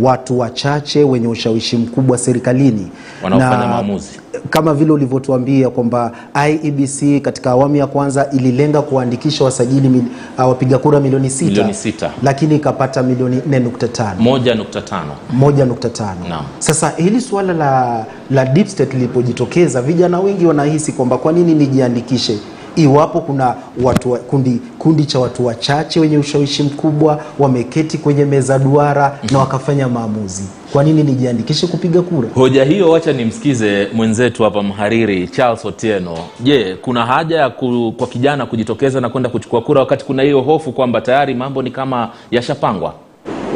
watu 0.00 0.38
wachache 0.38 1.04
wenye 1.04 1.28
ushawishi 1.28 1.76
mkubwa 1.76 2.18
serikalini 2.18 2.88
Wanaofanya 3.22 3.66
maamuzi. 3.66 4.08
kama 4.50 4.74
vile 4.74 4.92
ulivyotuambia 4.92 5.70
kwamba 5.70 6.12
IEBC 6.48 7.22
katika 7.22 7.50
awamu 7.50 7.76
ya 7.76 7.86
kwanza 7.86 8.30
ililenga 8.30 8.82
kuandikisha 8.82 9.44
wasajili 9.44 9.88
mil, 9.88 10.02
uh, 10.38 10.48
wapiga 10.48 10.78
kura 10.78 11.00
milioni 11.00 11.30
sita, 11.30 11.44
Milioni 11.50 11.74
sita. 11.74 12.10
lakini 12.22 12.56
ikapata 12.56 13.02
milioni 13.02 13.36
4.5 13.50 14.14
moja 14.18 14.54
nukta 14.54 14.80
tano 14.82 15.12
1.5. 15.40 16.28
Naam. 16.28 16.44
Sasa 16.58 16.90
hili 16.96 17.20
suala 17.20 17.52
la, 17.52 18.04
la 18.30 18.44
deep 18.46 18.66
state 18.66 18.94
lilipojitokeza, 18.94 19.82
vijana 19.82 20.20
wengi 20.20 20.46
wanahisi 20.46 20.92
kwamba 20.92 21.18
kwa 21.18 21.32
nini 21.32 21.54
nijiandikishe 21.54 22.38
iwapo 22.76 23.20
kuna 23.20 23.54
watu 23.82 24.10
wa, 24.12 24.18
kundi, 24.18 24.60
kundi 24.78 25.04
cha 25.04 25.18
watu 25.18 25.46
wachache 25.46 26.00
wenye 26.00 26.18
ushawishi 26.18 26.62
mkubwa 26.62 27.20
wameketi 27.38 27.98
kwenye 27.98 28.24
meza 28.24 28.58
duara 28.58 29.18
na 29.32 29.38
wakafanya 29.38 29.88
maamuzi, 29.88 30.44
kwa 30.72 30.84
nini 30.84 31.02
nijiandikishe 31.02 31.66
kupiga 31.66 32.02
kura? 32.02 32.28
hoja 32.34 32.64
hiyo 32.64 32.90
wacha 32.90 33.12
nimsikize 33.12 33.88
mwenzetu 33.94 34.42
hapa 34.42 34.62
mhariri 34.62 35.28
charles 35.28 35.64
otieno. 35.64 36.18
Je 36.40 36.76
kuna 36.82 37.06
haja 37.06 37.36
ya 37.36 37.50
ku, 37.50 37.94
kwa 37.98 38.06
kijana 38.06 38.46
kujitokeza 38.46 39.00
na 39.00 39.08
kwenda 39.08 39.28
kuchukua 39.30 39.60
kura 39.62 39.80
wakati 39.80 40.04
kuna 40.04 40.22
hiyo 40.22 40.40
hofu 40.40 40.72
kwamba 40.72 41.00
tayari 41.00 41.34
mambo 41.34 41.62
ni 41.62 41.70
kama 41.70 42.10
yashapangwa? 42.30 42.94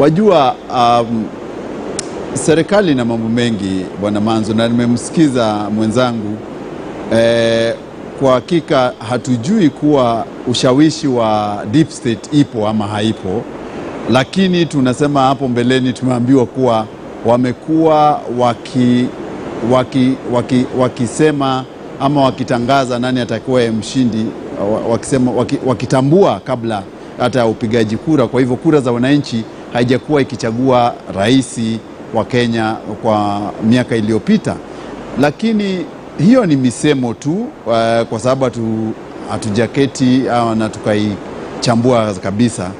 Wajua, 0.01 0.55
um, 0.75 1.25
serikali 2.35 2.95
na 2.95 3.05
mambo 3.05 3.29
mengi 3.29 3.85
bwana 4.01 4.21
Manzo, 4.21 4.55
na 4.55 4.69
nimemsikiza 4.69 5.71
mwenzangu. 5.75 6.37
Eh, 7.13 7.75
kwa 8.21 8.33
hakika 8.35 8.93
hatujui 9.09 9.71
kuwa 9.71 10.25
ushawishi 10.49 11.09
wa 11.09 11.59
deep 11.71 11.91
state 11.91 12.29
ipo 12.33 12.69
ama 12.69 12.87
haipo, 12.87 13.43
lakini 14.11 14.67
tunasema 14.67 15.21
hapo 15.21 15.49
mbeleni 15.49 15.93
tumeambiwa 15.93 16.47
kuwa 16.47 16.87
wamekuwa 17.27 18.21
waki, 18.39 19.07
waki, 19.73 20.13
waki, 20.33 20.65
wakisema 20.79 21.65
ama 22.01 22.23
wakitangaza 22.25 22.99
nani 22.99 23.21
atakuwa 23.21 23.61
mshindi 23.63 24.27
wa- 24.73 24.81
wakisema, 24.93 25.31
waki, 25.33 25.59
wakitambua 25.67 26.41
kabla 26.45 26.83
hata 27.19 27.39
ya 27.39 27.47
upigaji 27.47 27.97
kura. 27.97 28.27
Kwa 28.27 28.41
hivyo 28.41 28.57
kura 28.57 28.81
za 28.81 28.93
wananchi 28.93 29.45
haijakuwa 29.73 30.21
ikichagua 30.23 30.95
rais 31.15 31.61
wa 32.15 32.25
Kenya 32.25 32.77
kwa 33.03 33.41
miaka 33.69 33.97
iliyopita, 33.97 34.57
lakini 35.21 35.85
hiyo 36.19 36.47
ni 36.47 36.57
misemo 36.57 37.15
tu 37.15 37.33
uh, 37.67 38.03
kwa 38.09 38.19
sababu 38.19 38.45
hatu- 38.45 38.93
hatujaketi 39.31 40.23
uh, 40.27 40.55
na 40.57 40.69
tukaichambua 40.69 42.15
kabisa. 42.15 42.71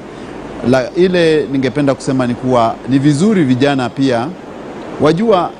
La, 0.69 0.91
ile 0.95 1.45
ningependa 1.51 1.95
kusema 1.95 2.27
ni 2.27 2.33
kuwa 2.35 2.75
ni 2.89 2.99
vizuri 2.99 3.43
vijana 3.43 3.89
pia 3.89 4.27
wajua 5.01 5.51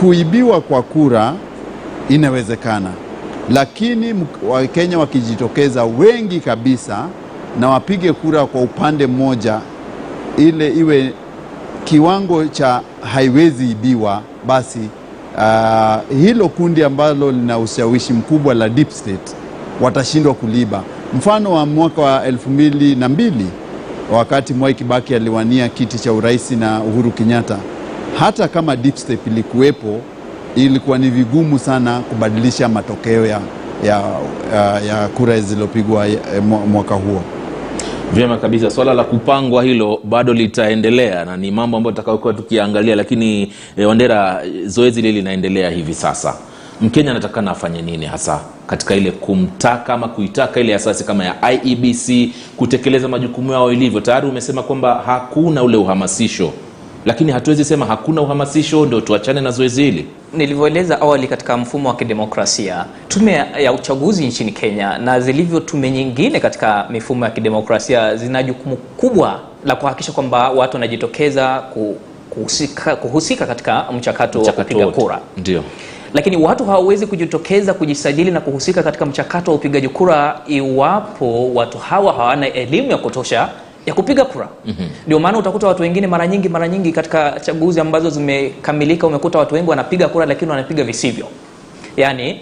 kuibiwa 0.00 0.60
kwa 0.60 0.82
kura 0.82 1.34
inawezekana, 2.08 2.90
lakini 3.50 4.14
Wakenya 4.48 4.98
wakijitokeza 4.98 5.84
wengi 5.84 6.40
kabisa 6.40 7.06
na 7.60 7.68
wapige 7.68 8.12
kura 8.12 8.46
kwa 8.46 8.60
upande 8.60 9.06
mmoja, 9.06 9.60
ile 10.36 10.68
iwe 10.72 11.12
kiwango 11.84 12.44
cha 12.46 12.80
haiwezi 13.12 13.70
ibiwa, 13.70 14.22
basi 14.46 14.78
uh, 15.38 16.18
hilo 16.20 16.48
kundi 16.48 16.84
ambalo 16.84 17.32
lina 17.32 17.58
ushawishi 17.58 18.12
mkubwa 18.12 18.54
la 18.54 18.68
deep 18.68 18.90
state 18.90 19.34
watashindwa 19.80 20.34
kuliba. 20.34 20.82
Mfano 21.14 21.52
wa 21.52 21.66
mwaka 21.66 22.02
wa 22.02 22.24
elfu 22.26 22.50
mbili 22.50 22.94
na 22.96 23.08
mbili 23.08 23.46
wakati 24.12 24.54
Mwai 24.54 24.74
Kibaki 24.74 25.14
aliwania 25.14 25.68
kiti 25.68 25.98
cha 25.98 26.12
urais 26.12 26.50
na 26.50 26.80
Uhuru 26.80 27.10
Kenyatta, 27.10 27.56
hata 28.18 28.48
kama 28.48 28.76
deep 28.76 28.96
state 28.96 29.26
ilikuwepo, 29.26 30.00
ilikuwa 30.56 30.98
ni 30.98 31.10
vigumu 31.10 31.58
sana 31.58 32.00
kubadilisha 32.00 32.68
matokeo 32.68 33.26
ya, 33.26 33.40
ya, 33.84 34.02
ya, 34.54 34.80
ya 34.80 35.08
kura 35.08 35.40
zilizopigwa 35.40 36.08
eh, 36.08 36.16
mwaka 36.72 36.94
huo. 36.94 37.22
Vyema 38.12 38.36
kabisa 38.36 38.70
swala 38.70 38.94
la 38.94 39.04
kupangwa 39.04 39.62
hilo 39.64 40.00
bado 40.04 40.32
litaendelea 40.34 41.24
na 41.24 41.36
ni 41.36 41.50
mambo 41.50 41.76
ambayo 41.76 41.92
tutakayokuwa 41.92 42.34
tukiangalia 42.34 42.96
lakini 42.96 43.52
e, 43.76 43.84
wandera 43.84 44.42
zoezi 44.66 45.02
lile 45.02 45.14
linaendelea 45.18 45.70
hivi 45.70 45.94
sasa. 45.94 46.34
Mkenya 46.80 47.10
anatakana 47.10 47.50
afanye 47.50 47.82
nini 47.82 48.06
hasa 48.06 48.40
katika 48.66 48.94
ile 48.94 49.10
kumtaka 49.10 49.94
ama 49.94 50.08
kuitaka 50.08 50.60
ile 50.60 50.74
asasi 50.74 51.04
kama 51.04 51.24
ya 51.24 51.52
iebc 51.52 52.30
kutekeleza 52.56 53.08
majukumu 53.08 53.52
yao 53.52 53.72
ilivyo? 53.72 54.00
Tayari 54.00 54.26
umesema 54.28 54.62
kwamba 54.62 55.02
hakuna 55.06 55.62
ule 55.62 55.76
uhamasisho 55.76 56.52
lakini 57.08 57.32
hatuwezi 57.32 57.64
sema 57.64 57.86
hakuna 57.86 58.20
uhamasisho 58.22 58.86
ndio 58.86 59.00
tuachane 59.00 59.40
na 59.40 59.50
zoezi 59.50 59.82
hili. 59.82 60.06
Nilivyoeleza 60.32 61.00
awali 61.00 61.28
katika 61.28 61.56
mfumo 61.56 61.88
wa 61.88 61.96
kidemokrasia 61.96 62.84
tume 63.08 63.32
ya 63.58 63.72
uchaguzi 63.72 64.26
nchini 64.26 64.52
kenya 64.52 64.98
na 64.98 65.20
zilivyo 65.20 65.60
tume 65.60 65.90
nyingine 65.90 66.40
katika 66.40 66.86
mifumo 66.90 67.24
ya 67.24 67.30
kidemokrasia 67.30 68.16
zina 68.16 68.42
jukumu 68.42 68.76
kubwa 68.76 69.40
la 69.64 69.76
kuhakikisha 69.76 70.12
kwamba 70.12 70.50
watu 70.50 70.76
wanajitokeza 70.76 71.62
kuhusika, 72.30 72.96
kuhusika 72.96 73.46
katika 73.46 73.84
mchakato 73.92 74.42
wa 74.42 74.52
kupiga 74.52 74.86
kura. 74.86 75.20
Ndio. 75.36 75.64
Lakini 76.14 76.36
watu 76.36 76.64
hawawezi 76.64 77.06
kujitokeza 77.06 77.74
kujisajili 77.74 78.30
na 78.30 78.40
kuhusika 78.40 78.82
katika 78.82 79.06
mchakato 79.06 79.50
wa 79.50 79.56
upigaji 79.56 79.88
kura 79.88 80.40
iwapo 80.46 81.54
watu 81.54 81.78
hawa 81.78 82.12
hawana 82.12 82.52
elimu 82.52 82.90
ya 82.90 82.98
kutosha 82.98 83.48
ya 83.88 83.94
kupiga 83.94 84.24
kura. 84.24 84.48
Ndio 84.64 84.74
mm-hmm. 84.76 85.22
maana 85.22 85.38
utakuta 85.38 85.66
watu 85.66 85.82
wengine 85.82 86.06
mara 86.06 86.26
nyingi 86.26 86.48
mara 86.48 86.68
nyingi 86.68 86.92
katika 86.92 87.40
chaguzi 87.40 87.80
ambazo 87.80 88.10
zimekamilika 88.10 89.06
umekuta 89.06 89.38
watu 89.38 89.54
wengi 89.54 89.70
wanapiga 89.70 90.08
kura 90.08 90.26
lakini 90.26 90.50
wanapiga 90.50 90.84
visivyo. 90.84 91.26
Yaani 91.96 92.40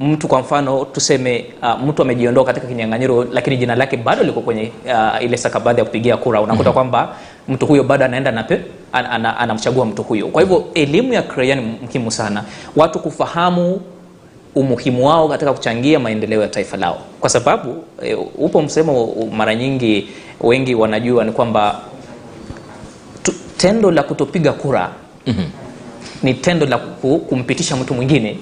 mtu 0.00 0.28
kwa 0.28 0.40
mfano 0.40 0.84
tuseme 0.84 1.44
uh, 1.62 1.80
mtu 1.88 2.02
amejiondoa 2.02 2.44
katika 2.44 2.66
kinyang'anyiro 2.66 3.24
lakini 3.32 3.56
jina 3.56 3.74
lake 3.74 3.96
bado 3.96 4.22
liko 4.22 4.40
kwenye 4.40 4.72
uh, 4.86 5.24
ile 5.24 5.36
stakabadhi 5.36 5.78
ya 5.80 5.84
kupigia 5.84 6.16
kura. 6.16 6.40
Unakuta 6.40 6.62
mm-hmm. 6.70 6.72
kwamba 6.74 7.14
mtu 7.48 7.66
huyo 7.66 7.84
bado 7.84 8.04
anaenda 8.04 8.30
nape 8.30 8.60
an, 8.92 9.06
an, 9.06 9.26
anamchagua 9.26 9.84
mtu 9.86 10.02
huyo. 10.02 10.26
Kwa 10.28 10.42
hivyo 10.42 10.64
elimu 10.74 11.12
ya 11.12 11.22
kiraia 11.22 11.54
ni 11.54 11.62
muhimu 11.82 12.10
sana. 12.10 12.44
Watu 12.76 12.98
kufahamu 12.98 13.80
umuhimu 14.54 15.06
wao 15.06 15.28
katika 15.28 15.52
kuchangia 15.52 15.98
maendeleo 15.98 16.42
ya 16.42 16.48
taifa 16.48 16.76
lao. 16.76 16.98
Kwa 17.20 17.30
sababu 17.30 17.84
e, 18.02 18.14
upo 18.14 18.62
msemo 18.62 19.14
mara 19.36 19.54
nyingi 19.54 20.08
wengi 20.40 20.74
wanajua 20.74 21.24
ni 21.24 21.32
kwamba 21.32 21.80
tendo 23.56 23.90
la 23.90 24.02
kutopiga 24.02 24.52
kura 24.52 24.90
mm-hmm. 25.26 25.44
ni 26.22 26.34
tendo 26.34 26.66
la 26.66 26.78
kumpitisha 27.28 27.76
mtu 27.76 27.94
mwingine 27.94 28.38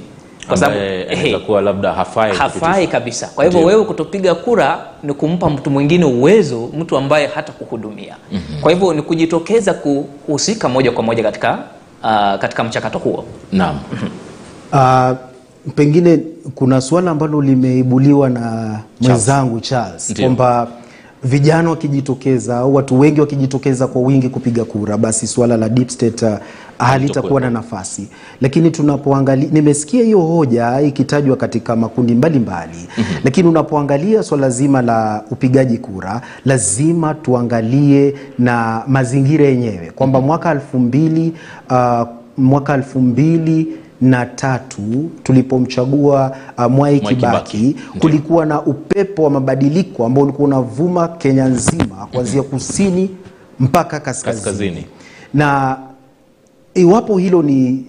kwa 0.49 0.57
sababu 0.57 0.79
ehe, 0.81 1.03
anaweza 1.13 1.39
kuwa 1.39 1.61
labda 1.61 1.93
hafai 1.93 2.37
hafai 2.37 2.87
kabisa. 2.87 3.27
Kwa 3.35 3.45
hivyo 3.45 3.61
wewe 3.61 3.85
kutopiga 3.85 4.35
kura 4.35 4.87
ni 5.03 5.15
kumpa 5.15 5.51
mtu 5.51 5.71
mwingine 5.71 6.05
uwezo 6.05 6.71
mtu 6.79 6.97
ambaye 6.97 7.27
hata 7.27 7.53
kuhudumia. 7.53 8.17
Mm-hmm. 8.33 8.61
kwa 8.61 8.73
hivyo 8.73 8.95
ni 8.95 9.03
kujitokeza 9.03 9.75
kuhusika 9.75 10.69
moja 10.69 10.93
kwa 10.93 11.03
moja 11.03 11.23
katika 11.23 11.59
uh, 12.03 12.35
katika 12.41 12.65
mchakato 12.65 12.99
huo. 12.99 13.25
Naam. 13.53 13.79
Uh, 14.73 15.30
pengine 15.75 16.19
kuna 16.55 16.81
suala 16.81 17.11
ambalo 17.11 17.43
limeibuliwa 17.43 18.31
na 18.31 18.79
mwenzangu 19.01 19.61
Charles 19.61 20.15
kwamba 20.21 20.69
vijana 21.25 21.71
wakijitokeza 21.71 22.57
au 22.59 22.75
watu 22.75 23.01
wengi 23.01 23.21
wakijitokeza 23.21 23.87
kwa 23.87 24.03
wingi 24.03 24.29
kupiga 24.29 24.65
kura, 24.65 24.97
basi 24.99 25.27
suala 25.27 25.57
la 25.57 25.69
deep 25.69 25.89
state 25.89 26.23
uh, 26.23 26.31
halitakuwa 26.79 27.41
na 27.41 27.51
nafasi. 27.51 28.09
Lakini 28.41 28.71
tunapoangalia, 28.71 29.49
nimesikia 29.53 30.05
hiyo 30.05 30.21
hoja 30.21 30.81
ikitajwa 30.81 31.37
katika 31.37 31.77
makundi 31.77 32.15
mbalimbali 32.15 32.73
mm-hmm. 32.99 33.17
Lakini 33.25 33.49
unapoangalia 33.49 34.23
swala 34.23 34.51
zima 34.51 34.83
la 34.83 35.25
upigaji 35.31 35.79
kura, 35.79 36.21
lazima 36.45 37.15
tuangalie 37.15 38.15
na 38.39 38.83
mazingira 38.87 39.45
yenyewe 39.47 39.91
kwamba 39.95 40.21
mwaka 40.21 40.51
elfu 40.51 40.79
mbili 40.79 41.33
uh, 41.71 42.03
mwaka 42.37 42.75
elfu 42.75 43.01
mbili 43.01 43.67
na 44.01 44.27
tatu 44.27 45.11
tulipomchagua 45.23 46.37
uh, 46.59 46.65
Mwai 46.67 47.01
Kibaki, 47.01 47.17
Kibaki, 47.17 47.77
kulikuwa 47.99 48.47
na 48.47 48.63
upepo 48.63 49.23
wa 49.23 49.31
mabadiliko 49.31 50.07
ambao 50.07 50.25
ulikuwa 50.25 50.49
unavuma 50.49 51.09
Kenya 51.09 51.45
nzima 51.49 52.07
kuanzia 52.13 52.43
kusini 52.43 53.11
mpaka 53.61 54.01
kaskazini. 54.01 54.45
Kaskazini. 54.45 54.87
Na 55.35 55.77
iwapo 56.75 57.19
hilo 57.19 57.43
ni 57.43 57.87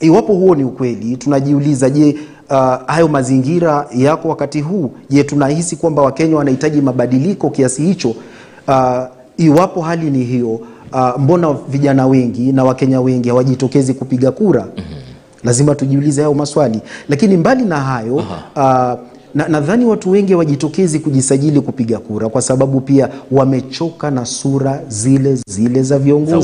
iwapo 0.00 0.32
huo 0.34 0.54
ni 0.54 0.64
ukweli, 0.64 1.16
tunajiuliza 1.16 1.90
je, 1.90 2.16
uh, 2.50 2.56
hayo 2.86 3.08
mazingira 3.08 3.86
yako 3.94 4.28
wakati 4.28 4.60
huu? 4.60 4.90
Je, 5.10 5.24
tunahisi 5.24 5.76
kwamba 5.76 6.02
Wakenya 6.02 6.36
wanahitaji 6.36 6.80
mabadiliko 6.80 7.50
kiasi 7.50 7.82
hicho? 7.82 8.14
Uh, 8.68 9.02
iwapo 9.36 9.80
hali 9.82 10.10
ni 10.10 10.24
hiyo, 10.24 10.50
uh, 10.92 11.18
mbona 11.18 11.52
vijana 11.68 12.06
wengi 12.06 12.52
na 12.52 12.64
Wakenya 12.64 13.00
wengi 13.00 13.28
hawajitokezi 13.28 13.94
kupiga 13.94 14.30
kura? 14.30 14.66
Lazima 15.44 15.74
tujiulize 15.74 16.22
hayo 16.22 16.34
maswali, 16.34 16.80
lakini 17.08 17.36
mbali 17.36 17.64
na 17.64 17.80
hayo 17.80 18.14
uh, 18.14 18.22
na- 19.34 19.48
nadhani 19.48 19.84
watu 19.84 20.10
wengi 20.10 20.32
hawajitokezi 20.32 20.98
kujisajili 20.98 21.60
kupiga 21.60 21.98
kura 21.98 22.28
kwa 22.28 22.42
sababu 22.42 22.80
pia 22.80 23.08
wamechoka 23.30 24.10
na 24.10 24.24
sura 24.26 24.80
zile 24.88 25.38
zile 25.46 25.82
za 25.82 25.98
viongozi. 25.98 26.34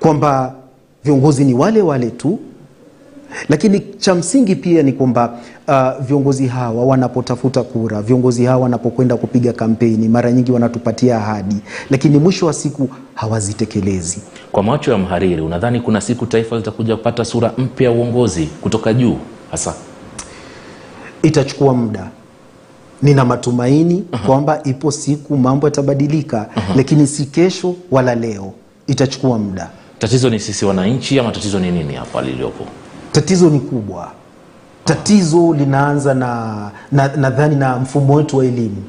Kwamba 0.00 0.54
viongozi 1.04 1.44
ni 1.44 1.54
wale 1.54 1.82
wale 1.82 2.10
tu, 2.10 2.38
lakini 3.48 3.80
cha 3.98 4.14
msingi 4.14 4.56
pia 4.56 4.82
ni 4.82 4.92
kwamba 4.92 5.38
uh, 5.68 6.04
viongozi 6.06 6.46
hawa 6.46 6.84
wanapotafuta 6.84 7.62
kura, 7.62 8.02
viongozi 8.02 8.44
hawa 8.44 8.62
wanapokwenda 8.62 9.16
kupiga 9.16 9.52
kampeni, 9.52 10.08
mara 10.08 10.32
nyingi 10.32 10.52
wanatupatia 10.52 11.16
ahadi, 11.16 11.56
lakini 11.90 12.18
mwisho 12.18 12.46
wa 12.46 12.52
siku 12.52 12.88
hawazitekelezi. 13.14 14.18
kwa 14.52 14.62
macho 14.62 14.92
ya 14.92 14.98
mhariri 14.98 15.42
unadhani 15.42 15.80
kuna 15.80 16.00
siku 16.00 16.26
taifa 16.26 16.56
litakuja 16.56 16.96
kupata 16.96 17.24
sura 17.24 17.52
mpya 17.58 17.90
ya 17.90 17.96
uongozi 17.96 18.46
kutoka 18.60 18.92
juu 18.94 19.16
hasa? 19.50 19.74
Itachukua 21.22 21.74
muda. 21.74 22.10
Nina 23.02 23.24
matumaini 23.24 24.04
kwamba 24.26 24.62
ipo 24.64 24.90
siku 24.90 25.36
mambo 25.36 25.66
yatabadilika 25.66 26.48
lakini 26.76 27.06
si 27.06 27.24
kesho 27.26 27.74
wala 27.90 28.14
leo. 28.14 28.52
Itachukua 28.86 29.38
muda. 29.38 29.70
Tatizo 29.98 30.30
ni 30.30 30.40
sisi 30.40 30.64
wananchi 30.64 31.18
ama 31.18 31.32
tatizo 31.32 31.58
ni 31.60 31.70
nini 31.70 31.94
hapa 31.94 32.22
liliopo 32.22 32.64
tatizo 33.16 33.50
ni 33.50 33.60
kubwa. 33.60 34.10
Tatizo 34.84 35.54
linaanza 35.54 36.14
na 36.14 36.70
nadhani 36.92 37.56
na, 37.56 37.68
na 37.70 37.78
mfumo 37.78 38.14
wetu 38.14 38.36
wa 38.38 38.44
elimu. 38.44 38.82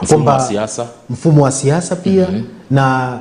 Wa 0.00 0.06
Kwamba- 0.08 0.40
siasa. 0.40 0.86
mfumo 1.10 1.42
wa 1.42 1.52
siasa 1.52 1.96
pia 1.96 2.26
na 2.70 3.18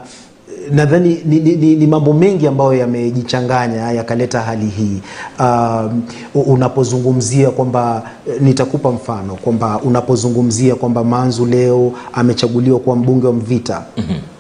nadhani 0.72 1.22
ni, 1.26 1.40
ni, 1.40 1.56
ni, 1.56 1.76
ni 1.76 1.88
mambo 1.88 2.14
mengi 2.14 2.48
ambayo 2.48 2.74
yamejichanganya 2.74 3.92
yakaleta 3.92 4.42
hali 4.42 4.66
hii. 4.66 5.02
Uh, 5.40 6.48
unapozungumzia 6.48 7.50
kwamba 7.52 8.04
nitakupa 8.40 8.92
mfano 8.92 9.36
kwamba 9.36 9.80
unapozungumzia 9.82 10.76
kwamba 10.76 11.04
manzu 11.04 11.46
leo 11.46 11.92
amechaguliwa 12.14 12.80
kuwa 12.80 12.96
mbunge 12.96 13.28
wa 13.28 13.34
mvita. 13.34 13.82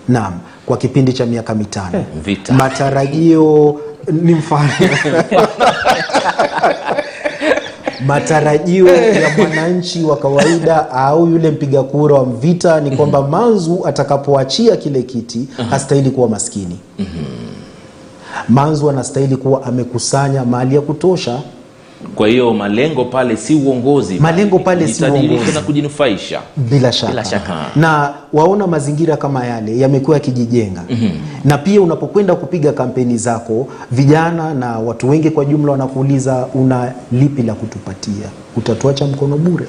Naam 0.07 0.33
kwa 0.65 0.77
kipindi 0.77 1.13
cha 1.13 1.25
miaka 1.25 1.55
mitano. 1.55 2.03
Matarajio 2.57 3.79
ni 4.11 4.33
mfano. 4.35 4.69
Matarajio 8.05 8.87
ya 8.95 9.29
mwananchi 9.37 10.03
wa 10.03 10.17
kawaida 10.17 10.91
au 10.91 11.27
yule 11.27 11.51
mpiga 11.51 11.83
kura 11.83 12.15
wa 12.15 12.25
mvita 12.25 12.79
ni 12.81 12.91
kwamba 12.97 13.21
manzu 13.27 13.81
atakapoachia 13.87 14.75
kile 14.75 15.01
kiti 15.03 15.47
hastahili 15.69 16.09
kuwa 16.09 16.29
maskini. 16.29 16.79
Manzu 18.49 18.89
anastahili 18.89 19.35
kuwa 19.35 19.63
amekusanya 19.63 20.45
mali 20.45 20.75
ya 20.75 20.81
kutosha. 20.81 21.39
Kwa 22.15 22.27
hiyo 22.27 22.53
malengo 22.53 23.05
pale 23.05 23.37
si 23.37 23.55
uongozi. 23.55 24.19
Malengo 24.19 24.59
pale 24.59 24.87
si 24.87 25.03
uongozi. 25.05 25.51
na 25.53 25.61
kujinufaisha. 25.61 26.39
Bila 26.57 26.91
shaka, 26.91 27.11
Bila 27.11 27.25
shaka. 27.25 27.65
na 27.75 28.13
waona 28.33 28.67
mazingira 28.67 29.17
kama 29.17 29.45
yale 29.45 29.79
yamekuwa 29.79 30.17
yakijijenga. 30.17 30.83
Na 31.45 31.57
pia 31.57 31.81
unapokwenda 31.81 32.35
kupiga 32.35 32.71
kampeni 32.73 33.17
zako 33.17 33.67
vijana 33.91 34.53
na 34.53 34.79
watu 34.79 35.09
wengi 35.09 35.29
kwa 35.29 35.45
jumla 35.45 35.71
wanakuuliza 35.71 36.47
una 36.53 36.91
lipi 37.11 37.41
la 37.43 37.53
kutupatia? 37.53 38.29
Utatuacha 38.57 39.05
mkono 39.05 39.37
bure? 39.37 39.65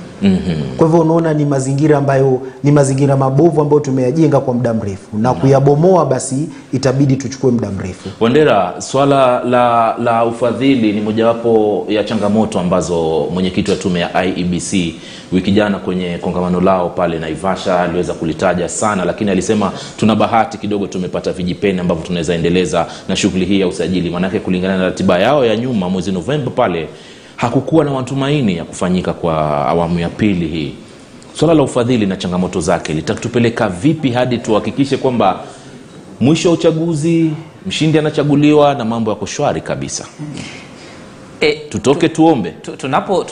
Kwa 0.76 0.86
hivyo 0.86 1.00
unaona 1.02 1.34
ni 1.34 1.44
mazingira 1.44 1.98
ambayo 1.98 2.40
ni 2.64 2.72
mazingira 2.72 3.16
mabovu 3.16 3.60
ambayo 3.60 3.80
tumeyajenga 3.80 4.40
kwa 4.40 4.54
muda 4.54 4.74
mrefu. 4.74 5.18
Na 5.18 5.34
kuyabomoa 5.34 6.06
basi 6.06 6.48
itabidi 6.72 7.16
tuchukue 7.16 7.50
muda 7.50 7.70
mrefu. 7.70 8.08
Wandera, 8.20 8.74
swala 8.78 9.44
la, 9.44 9.94
la 9.98 10.24
ufadhili 10.24 10.92
ni 10.92 11.00
mojawapo 11.00 11.84
ya 11.88 12.04
changamoto 12.04 12.60
ambazo 12.60 13.26
mwenyekiti 13.34 13.70
wa 13.70 13.76
tume 13.76 14.00
ya 14.00 14.24
IEBC 14.24 14.94
wiki 15.32 15.52
jana 15.52 15.78
kwenye 15.78 16.18
kongamano 16.18 16.60
lao 16.60 16.88
pale 16.88 17.18
Naivasha 17.18 17.80
aliweza 17.80 18.12
kulitaja 18.14 18.49
sana, 18.68 19.04
lakini 19.04 19.30
alisema 19.30 19.72
tuna 19.96 20.16
bahati 20.16 20.58
kidogo, 20.58 20.86
tumepata 20.86 21.32
vijipeni 21.32 21.80
ambavyo 21.80 22.04
tunaweza 22.06 22.34
endeleza 22.34 22.86
na 23.08 23.16
shughuli 23.16 23.44
hii 23.44 23.60
ya 23.60 23.68
usajili, 23.68 24.10
maanake 24.10 24.40
kulingana 24.40 24.78
na 24.78 24.84
ratiba 24.84 25.18
yao 25.18 25.46
ya 25.46 25.56
nyuma 25.56 25.88
mwezi 25.88 26.12
Novemba 26.12 26.50
pale 26.50 26.88
hakukuwa 27.36 27.84
na 27.84 27.90
matumaini 27.90 28.56
ya 28.56 28.64
kufanyika 28.64 29.12
kwa 29.12 29.34
awamu 29.68 29.98
ya 30.00 30.08
pili 30.08 30.48
hii. 30.48 30.72
Swala 31.34 31.54
la 31.54 31.62
ufadhili 31.62 32.06
na 32.06 32.16
changamoto 32.16 32.60
zake 32.60 32.92
litatupeleka 32.92 33.68
vipi 33.68 34.10
hadi 34.10 34.38
tuhakikishe 34.38 34.96
kwamba 34.96 35.40
mwisho 36.20 36.48
wa 36.48 36.54
uchaguzi 36.54 37.30
mshindi 37.66 37.98
anachaguliwa 37.98 38.74
na 38.74 38.84
mambo 38.84 39.10
yako 39.10 39.26
shwari 39.26 39.60
kabisa? 39.60 40.06
E, 41.40 41.52
tutoke 41.52 42.08
tuombe. 42.08 42.50
tu- 42.50 42.76
tunapo 42.76 43.24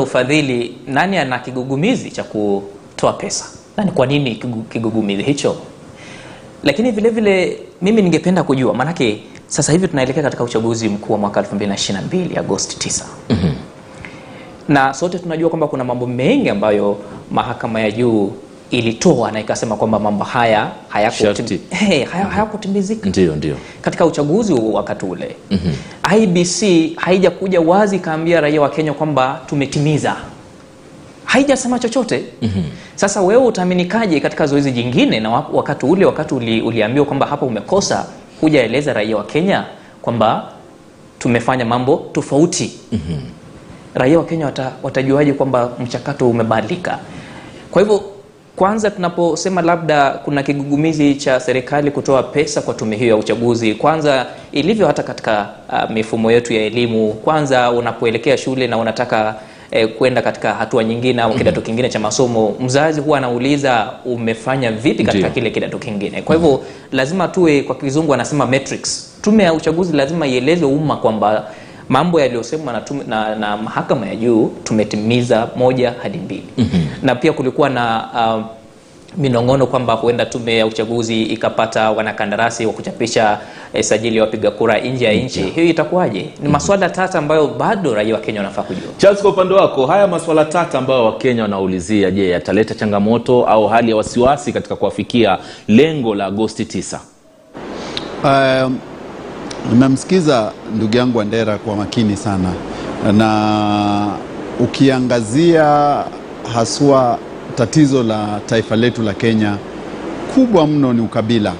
ufadhili 0.00 0.74
nani 0.86 1.16
ana 1.18 1.38
kigugumizi 1.38 2.10
cha 2.10 2.24
kutoa 2.24 3.12
pesa 3.12 3.44
na 3.84 3.92
kwa 3.92 4.06
nini 4.06 4.34
kigu- 4.34 4.62
kigugumizi 4.62 5.22
hicho? 5.22 5.56
Lakini 6.64 6.90
vile 6.90 7.10
vile 7.10 7.58
mimi 7.82 8.02
ningependa 8.02 8.42
kujua 8.42 8.74
maanake 8.74 9.22
sasa 9.46 9.72
hivi 9.72 9.88
tunaelekea 9.88 10.22
katika 10.22 10.44
uchaguzi 10.44 10.88
mkuu 10.88 11.12
wa 11.12 11.18
mwaka 11.18 11.40
2022 11.40 12.38
agosti 12.38 12.88
9 12.88 13.04
na 14.68 14.94
sote 14.94 15.18
tunajua 15.18 15.48
kwamba 15.50 15.66
kuna 15.68 15.84
mambo 15.84 16.06
mengi 16.06 16.48
ambayo 16.48 16.96
mahakama 17.30 17.80
ya 17.80 17.90
juu 17.90 18.32
ilitoa 18.70 19.32
na 19.32 19.40
ikasema 19.40 19.76
kwamba 19.76 19.98
mambo 19.98 20.24
haya 20.24 20.70
hayakutimizika 20.88 21.76
hey, 21.76 22.04
haya- 22.04 22.24
ndio 23.10 23.36
ndio. 23.36 23.56
Katika 23.82 24.06
uchaguzi 24.06 24.52
wa 24.52 24.60
wakati 24.72 25.04
ule 25.06 25.36
mm-hmm. 25.50 26.22
ibc 26.22 26.62
haijakuja 26.96 27.60
wazi 27.60 27.96
ikaambia 27.96 28.40
raia 28.40 28.60
wa 28.60 28.70
kenya 28.70 28.92
kwamba 28.92 29.40
tumetimiza. 29.46 30.16
Haijasema 31.24 31.78
chochote. 31.78 32.24
Mm-hmm. 32.42 32.64
Sasa 33.00 33.22
wewe 33.22 33.44
utaaminikaje 33.46 34.20
katika 34.20 34.46
zoezi 34.46 34.72
jingine 34.72 35.20
na 35.20 35.30
wakati 35.30 35.86
ule 35.86 36.04
wakati 36.04 36.34
uli, 36.34 36.60
uliambiwa 36.62 37.06
kwamba 37.06 37.26
hapa 37.26 37.46
umekosa 37.46 38.06
hujaeleza 38.40 38.92
raia 38.92 39.16
wa 39.16 39.24
kenya 39.24 39.64
kwamba 40.02 40.44
tumefanya 41.18 41.64
mambo 41.64 42.06
tofauti 42.12 42.72
mm-hmm. 42.92 43.20
raia 43.94 44.18
wa 44.18 44.24
kenya 44.24 44.46
wata, 44.46 44.72
watajuaje 44.82 45.32
kwamba 45.32 45.70
mchakato 45.78 46.30
umebadilika 46.30 46.98
kwa 47.70 47.82
hivyo 47.82 48.02
kwanza 48.56 48.90
tunaposema 48.90 49.62
labda 49.62 50.10
kuna 50.10 50.42
kigugumizi 50.42 51.14
cha 51.14 51.40
serikali 51.40 51.90
kutoa 51.90 52.22
pesa 52.22 52.62
kwa 52.62 52.74
tume 52.74 52.96
hiyo 52.96 53.08
ya 53.08 53.16
uchaguzi 53.16 53.74
kwanza 53.74 54.26
ilivyo 54.52 54.86
hata 54.86 55.02
katika 55.02 55.48
uh, 55.68 55.90
mifumo 55.90 56.30
yetu 56.32 56.52
ya 56.52 56.62
elimu 56.62 57.12
kwanza 57.12 57.70
unapoelekea 57.70 58.38
shule 58.38 58.66
na 58.66 58.78
unataka 58.78 59.34
eh, 59.70 59.88
kwenda 59.98 60.22
katika 60.22 60.54
hatua 60.54 60.84
nyingine 60.84 61.22
au 61.22 61.34
kidato 61.34 61.60
kingine 61.60 61.88
cha 61.88 61.98
masomo 61.98 62.54
mzazi 62.60 63.00
huwa 63.00 63.18
anauliza 63.18 63.90
umefanya 64.04 64.72
vipi 64.72 65.04
katika 65.04 65.18
Ndiyo. 65.28 65.30
kile 65.34 65.50
kidato 65.50 65.78
kingine 65.78 66.22
kwa 66.22 66.36
hivyo 66.36 66.62
lazima 66.92 67.28
tuwe 67.28 67.62
kwa 67.62 67.74
kizungu 67.74 68.14
anasema 68.14 68.46
metrics 68.46 69.12
tume 69.22 69.42
ya 69.44 69.52
uchaguzi 69.54 69.96
lazima 69.96 70.26
ieleze 70.26 70.64
umma 70.64 70.96
kwamba 70.96 71.44
mambo 71.88 72.20
yaliyosemwa 72.20 72.72
na, 72.72 72.82
na, 73.06 73.34
na 73.34 73.56
mahakama 73.56 74.06
ya 74.06 74.16
juu 74.16 74.50
tumetimiza 74.64 75.48
moja 75.56 75.94
hadi 76.02 76.18
mbili 76.18 76.44
mm-hmm. 76.58 76.86
na 77.02 77.14
pia 77.14 77.32
kulikuwa 77.32 77.68
na 77.70 78.08
uh, 78.36 78.44
minong'ono 79.20 79.66
kwamba 79.66 79.92
huenda 79.94 80.26
tume 80.26 80.56
ya 80.58 80.66
uchaguzi 80.66 81.22
ikapata 81.22 81.90
wanakandarasi 81.90 82.66
wa 82.66 82.72
kuchapisha 82.72 83.38
eh, 83.72 83.84
sajili 83.84 84.16
ya 84.16 84.22
wapiga 84.22 84.50
kura 84.50 84.78
nje 84.78 85.04
ya 85.04 85.12
nchi. 85.12 85.42
Hiyo 85.42 85.66
itakuwaje? 85.66 86.30
Ni 86.42 86.48
maswala 86.48 86.90
tata 86.90 87.18
ambayo 87.18 87.46
bado 87.46 87.94
raia 87.94 88.14
wa 88.14 88.20
kenya 88.20 88.40
wanafaa 88.40 88.62
kujua. 88.62 88.92
Charles 88.98 89.22
kwa 89.22 89.30
upande 89.30 89.54
wako 89.54 89.86
haya 89.86 90.06
maswala 90.06 90.44
tata 90.44 90.78
ambayo 90.78 91.04
wakenya 91.04 91.42
wanaulizia 91.42 92.10
je 92.10 92.28
yataleta 92.30 92.74
changamoto 92.74 93.46
au 93.46 93.66
hali 93.68 93.90
ya 93.90 93.96
wasiwasi 93.96 94.52
katika 94.52 94.76
kuwafikia 94.76 95.38
lengo 95.68 96.14
la 96.14 96.26
agosti 96.26 96.62
9 96.64 96.98
Um, 98.24 98.78
nimemsikiza 99.70 100.52
ndugu 100.76 100.96
yangu 100.96 101.18
Wandera 101.18 101.58
kwa 101.58 101.76
makini 101.76 102.16
sana, 102.16 102.52
na 103.12 104.08
ukiangazia 104.60 105.64
haswa 106.54 107.18
tatizo 107.60 108.02
la 108.02 108.40
taifa 108.46 108.76
letu 108.76 109.02
la 109.02 109.14
Kenya 109.14 109.56
kubwa 110.34 110.66
mno 110.66 110.92
ni 110.92 111.00
ukabila. 111.00 111.52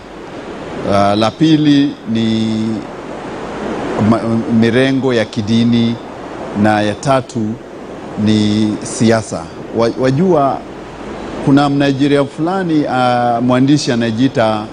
Uh, 0.91 1.19
la 1.19 1.31
pili 1.31 1.91
ni 2.13 2.57
mirengo 4.61 5.15
ya 5.15 5.25
kidini 5.25 5.95
na 6.63 6.83
ya 6.83 6.95
tatu 6.95 7.41
ni 8.25 8.69
siasa. 8.83 9.43
Wajua 10.01 10.59
kuna 11.45 11.69
Mnigeria 11.69 12.25
fulani 12.25 12.85
uh, 12.85 13.45
mwandishi 13.45 13.93
anayejiita 13.93 14.65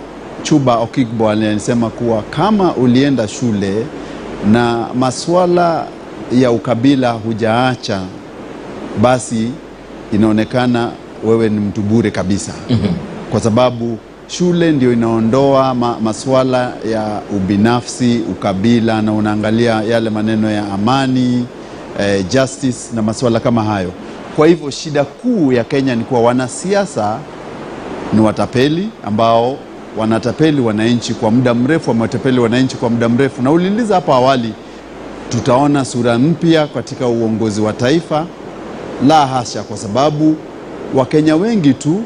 Chuba 0.43 0.77
Okigbo 0.77 1.29
alisema 1.29 1.89
kuwa 1.89 2.21
kama 2.21 2.73
ulienda 2.75 3.27
shule 3.27 3.85
na 4.51 4.87
maswala 4.99 5.85
ya 6.39 6.51
ukabila 6.51 7.11
hujaacha, 7.11 8.01
basi 9.01 9.51
inaonekana 10.13 10.91
wewe 11.23 11.49
ni 11.49 11.59
mtu 11.59 11.81
bure 11.81 12.11
kabisa 12.11 12.51
mm-hmm. 12.69 12.93
kwa 13.31 13.39
sababu 13.39 13.97
shule 14.27 14.71
ndio 14.71 14.93
inaondoa 14.93 15.73
ma, 15.75 15.99
masuala 15.99 16.73
ya 16.91 17.21
ubinafsi, 17.35 18.21
ukabila 18.31 19.01
na 19.01 19.13
unaangalia 19.13 19.73
yale 19.81 20.09
maneno 20.09 20.51
ya 20.51 20.73
amani 20.73 21.45
eh, 21.99 22.25
justice 22.31 22.77
na 22.95 23.01
masuala 23.01 23.39
kama 23.39 23.63
hayo. 23.63 23.91
Kwa 24.35 24.47
hivyo 24.47 24.69
shida 24.71 25.03
kuu 25.03 25.51
ya 25.51 25.63
Kenya 25.63 25.95
ni 25.95 26.03
kuwa 26.03 26.21
wanasiasa 26.21 27.19
ni 28.13 28.21
watapeli 28.21 28.89
ambao 29.05 29.57
wanatapeli 29.97 30.61
wananchi 30.61 31.13
kwa 31.13 31.31
muda 31.31 31.53
mrefu, 31.53 31.89
wametapeli 31.89 32.39
wananchi 32.39 32.75
kwa 32.77 32.89
muda 32.89 33.09
mrefu. 33.09 33.41
Na 33.41 33.51
uliuliza 33.51 33.95
hapo 33.95 34.13
awali, 34.13 34.53
tutaona 35.29 35.85
sura 35.85 36.19
mpya 36.19 36.67
katika 36.67 37.07
uongozi 37.07 37.61
wa 37.61 37.73
taifa? 37.73 38.25
La 39.07 39.27
hasha, 39.27 39.63
kwa 39.63 39.77
sababu 39.77 40.35
Wakenya 40.95 41.35
wengi 41.35 41.73
tu 41.73 42.01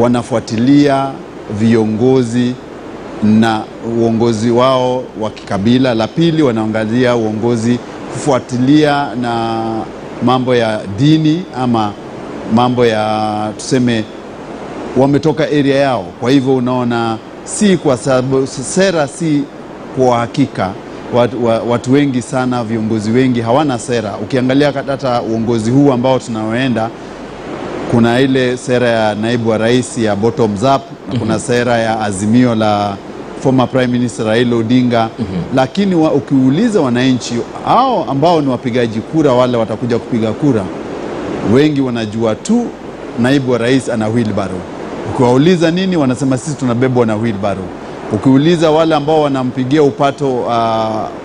wanafuatilia 0.00 1.10
viongozi 1.58 2.54
na 3.22 3.62
uongozi 3.98 4.50
wao 4.50 5.04
wa 5.20 5.30
kikabila. 5.30 5.94
La 5.94 6.08
pili, 6.08 6.42
wanaangalia 6.42 7.16
uongozi 7.16 7.78
kufuatilia 8.12 9.14
na 9.14 9.62
mambo 10.24 10.54
ya 10.54 10.80
dini 10.98 11.42
ama 11.56 11.92
mambo 12.54 12.86
ya 12.86 13.52
tuseme 13.56 14.04
wametoka 14.96 15.44
area 15.44 15.76
yao. 15.76 16.04
Kwa 16.20 16.30
hivyo 16.30 16.56
unaona, 16.56 17.18
si 17.44 17.76
kwa 17.76 17.96
sababu 17.96 18.46
sera, 18.46 19.08
si 19.08 19.42
kwa 19.96 20.18
hakika 20.18 20.70
watu, 21.14 21.44
watu 21.70 21.92
wengi 21.92 22.22
sana, 22.22 22.64
viongozi 22.64 23.10
wengi 23.10 23.40
hawana 23.40 23.78
sera. 23.78 24.14
Ukiangalia 24.22 24.72
hata 24.72 25.22
uongozi 25.22 25.70
huu 25.70 25.92
ambao 25.92 26.18
tunaoenda 26.18 26.90
kuna 27.94 28.20
ile 28.20 28.56
sera 28.56 28.88
ya 28.88 29.14
naibu 29.14 29.48
wa 29.50 29.58
rais 29.58 29.98
ya 29.98 30.16
bottoms 30.16 30.62
up 30.62 30.82
na 31.12 31.18
kuna 31.18 31.38
sera 31.38 31.78
ya 31.78 32.00
azimio 32.00 32.54
la 32.54 32.96
former 33.42 33.68
prime 33.68 33.86
minister 33.86 34.26
Raila 34.26 34.56
Odinga 34.56 35.08
lakini 35.54 35.94
wa, 35.94 36.12
ukiuliza 36.12 36.80
wananchi 36.80 37.34
hao 37.64 38.04
ambao 38.10 38.40
ni 38.40 38.48
wapigaji 38.48 39.00
kura 39.00 39.32
wale 39.32 39.56
watakuja 39.56 39.98
kupiga 39.98 40.32
kura 40.32 40.64
wengi 41.54 41.80
wanajua 41.80 42.34
tu 42.34 42.66
naibu 43.18 43.52
wa 43.52 43.58
rais 43.58 43.88
ana 43.88 44.08
wheelbarrow. 44.08 44.60
Ukiwauliza 45.14 45.70
nini, 45.70 45.96
wanasema 45.96 46.38
sisi 46.38 46.56
tunabebwa 46.56 47.06
na 47.06 47.16
wheelbarrow. 47.16 47.64
Ukiuliza 48.12 48.70
wale 48.70 48.94
ambao 48.94 49.22
wanampigia 49.22 49.82
upato 49.82 50.32
uh, 50.38 50.52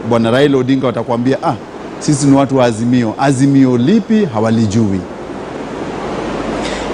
bwana 0.10 0.32
Raila 0.32 0.58
Odinga 0.58 0.88
watakwambia 0.88 1.38
ah, 1.44 1.54
sisi 2.00 2.28
ni 2.28 2.36
watu 2.36 2.58
wa 2.58 2.66
Azimio. 2.66 3.14
Azimio 3.20 3.78
lipi 3.78 4.26
hawalijui. 4.26 5.00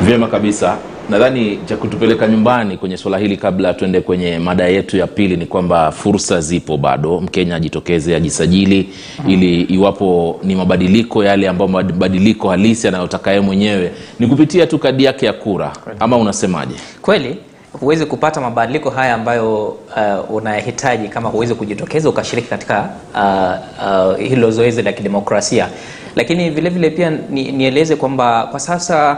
Vyema 0.01 0.27
kabisa. 0.27 0.77
Nadhani 1.09 1.59
cha 1.65 1.77
kutupeleka 1.77 2.27
nyumbani 2.27 2.77
kwenye 2.77 2.97
swala 2.97 3.17
hili, 3.17 3.37
kabla 3.37 3.73
tuende 3.73 4.01
kwenye 4.01 4.39
mada 4.39 4.67
yetu 4.67 4.97
ya 4.97 5.07
pili, 5.07 5.37
ni 5.37 5.45
kwamba 5.45 5.91
fursa 5.91 6.41
zipo 6.41 6.77
bado. 6.77 7.21
Mkenya 7.21 7.55
ajitokeze, 7.55 8.15
ajisajili, 8.15 8.89
ili 9.27 9.61
iwapo 9.61 10.39
ni 10.43 10.55
mabadiliko 10.55 11.23
yale 11.23 11.47
ambayo 11.47 11.67
mabadiliko 11.67 12.49
halisi 12.49 12.87
anayotaka 12.87 13.29
yeye 13.31 13.41
mwenyewe 13.41 13.91
ni 14.19 14.27
kupitia 14.27 14.67
tu 14.67 14.79
kadi 14.79 15.03
yake 15.03 15.25
ya 15.25 15.33
kura, 15.33 15.71
ama 15.99 16.17
unasemaje? 16.17 16.75
Kweli 17.01 17.37
huwezi 17.79 18.05
kupata 18.05 18.41
mabadiliko 18.41 18.89
haya 18.89 19.13
ambayo 19.13 19.65
uh, 19.67 20.35
unayahitaji 20.35 21.07
kama 21.07 21.29
huwezi 21.29 21.55
kujitokeza 21.55 22.09
ukashiriki 22.09 22.47
katika 22.47 22.89
uh, 23.15 24.11
uh, 24.11 24.17
hilo 24.17 24.51
zoezi 24.51 24.81
la 24.81 24.93
kidemokrasia. 24.93 25.69
Lakini 26.15 26.49
vilevile 26.49 26.69
vile 26.69 26.89
pia 26.89 27.09
ni, 27.29 27.51
nieleze 27.51 27.95
kwamba 27.95 28.47
kwa 28.51 28.59
sasa 28.59 29.17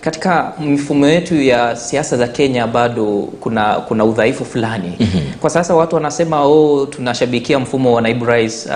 katika 0.00 0.52
mifumo 0.60 1.06
yetu 1.08 1.42
ya 1.42 1.76
siasa 1.76 2.16
za 2.16 2.28
Kenya 2.28 2.66
bado 2.66 3.28
kuna 3.40 3.74
kuna 3.74 4.04
udhaifu 4.04 4.44
fulani. 4.44 4.92
Kwa 5.40 5.50
sasa 5.50 5.74
watu 5.74 5.94
wanasema 5.94 6.40
oh, 6.44 6.86
tunashabikia 6.86 7.58
mfumo 7.58 7.92
wa 7.94 8.02
naibu 8.02 8.24
rais 8.24 8.66
uh, 8.66 8.72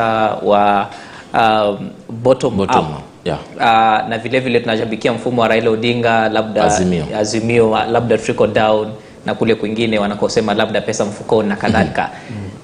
wa 0.49 0.89
uh, 1.35 1.79
bottom, 2.23 2.57
Bottom 2.57 2.85
up. 2.85 3.01
yeah. 3.25 3.39
Uh, 3.57 4.09
na 4.09 4.19
vile 4.23 4.41
vile 4.41 4.61
tunashabikia 4.61 5.13
mfumo 5.13 5.43
wa 5.43 5.49
Raila 5.49 5.71
Odinga 5.71 6.29
labda 6.29 6.65
Azimio. 6.65 7.05
azimio 7.19 7.79
labda 7.93 8.19
trickle 8.19 8.47
down 8.49 8.89
na 9.27 9.35
kule 9.35 9.55
kwingine 9.55 9.99
wanakosema 9.99 10.55
labda 10.55 10.81
pesa 10.81 11.05
mfukoni 11.05 11.49
na 11.49 11.57
kadhalika 11.57 12.11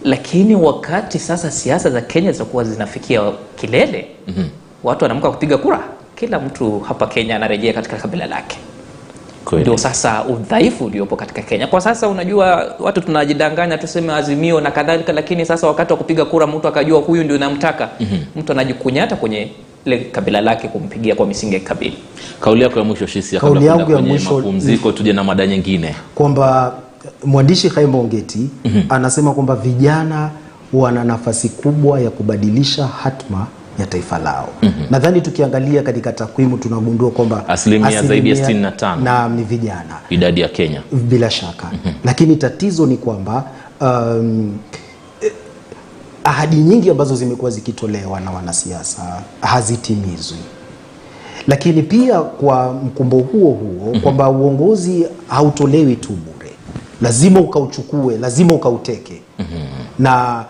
lakini 0.05 0.55
wakati 0.55 1.19
sasa 1.19 1.51
siasa 1.51 1.91
za 1.91 2.01
Kenya 2.01 2.33
zitakuwa 2.33 2.65
zinafikia 2.65 3.21
kilele 3.57 4.07
watu 4.85 5.05
wanaamka 5.05 5.31
kupiga 5.31 5.59
kura 5.59 5.81
kila 6.17 6.41
mtu 6.41 6.81
hapa 6.81 7.07
Kenya 7.07 7.37
anarejea 7.37 7.73
katika 7.73 7.97
kabila 7.97 8.27
lake 8.27 8.59
ndio 9.53 9.77
sasa 9.79 10.25
udhaifu 10.25 10.85
uliopo 10.85 11.17
katika 11.17 11.43
Kenya 11.43 11.67
kwa 11.67 11.81
sasa. 11.81 12.09
Unajua, 12.09 12.75
watu 12.79 13.01
tunajidanganya 13.01 13.79
tuseme 13.79 14.13
azimio 14.13 14.61
na 14.61 14.71
kadhalika, 14.71 15.13
lakini 15.13 15.47
sasa 15.47 15.67
wakati 15.67 15.93
wa 15.93 15.99
kupiga 15.99 16.25
kura 16.25 16.47
mtu 16.47 16.69
akajua 16.69 17.01
huyu 17.01 17.25
ndio 17.25 17.39
namtaka, 17.39 17.89
mtu 18.37 18.53
anajikunyata 18.53 19.17
kwenye 19.17 19.49
ile 19.85 19.99
kabila 19.99 20.41
lake 20.41 20.69
kumpigia 20.69 21.15
kwa 21.15 21.27
misingi 21.27 21.55
ya 21.55 21.61
kikabila. 21.61 21.95
Kauli 22.41 22.63
yako 22.63 22.79
ya 22.79 22.85
mwisho 22.85 23.07
Shisia, 23.07 23.41
kwenda 23.41 23.67
ya 23.67 23.85
kwenye 23.85 24.19
mapumziko, 24.19 24.93
tuje 24.93 25.13
na 25.13 25.25
mada 25.25 25.47
nyingine. 25.47 25.95
kwamba 26.15 26.75
mwandishi 27.25 27.69
haimongeti 27.69 28.39
mm-hmm. 28.65 28.83
anasema 28.89 29.33
kwamba 29.35 29.55
vijana 29.57 30.31
wana 30.73 31.05
nafasi 31.05 31.49
kubwa 31.49 32.01
ya 32.01 32.11
kubadilisha 32.11 32.87
hatma 32.87 33.47
ya 33.79 33.87
taifa 33.87 34.19
lao. 34.19 34.49
Nadhani 34.91 35.21
tukiangalia 35.21 35.83
katika 35.83 36.13
takwimu 36.13 36.59
tunagundua 36.59 37.11
kwamba 37.11 37.49
Asilimia 37.49 38.03
zaidi 38.03 38.31
ya 38.31 38.37
65. 38.49 39.03
na 39.03 39.29
ni 39.29 39.43
vijana. 39.45 39.97
Idadi 40.11 40.41
ya 40.41 40.49
Kenya. 40.49 40.83
Bila 40.93 41.31
shaka. 41.31 41.71
Lakini 42.05 42.37
tatizo 42.37 42.87
ni 42.87 42.97
kwamba 42.97 43.45
um, 43.81 44.59
ahadi 46.25 46.57
nyingi 46.57 46.91
ambazo 46.91 47.17
zimekuwa 47.17 47.51
zikitolewa 47.51 48.21
na 48.21 48.31
wanasiasa 48.31 49.23
hazitimizwi. 49.41 50.39
Lakini 51.47 51.83
pia 51.83 52.21
kwa 52.21 52.73
mkumbo 52.73 53.17
huo 53.19 53.51
huo 53.53 53.97
kwamba 54.03 54.31
uongozi 54.31 55.07
hautolewi 55.29 55.97
tu 55.97 56.09
bure. 56.13 56.51
Lazima 57.03 57.41
ukauchukue 57.41 58.19
lazima 58.19 58.55
ukauteke. 58.55 59.23
Na 59.99 60.45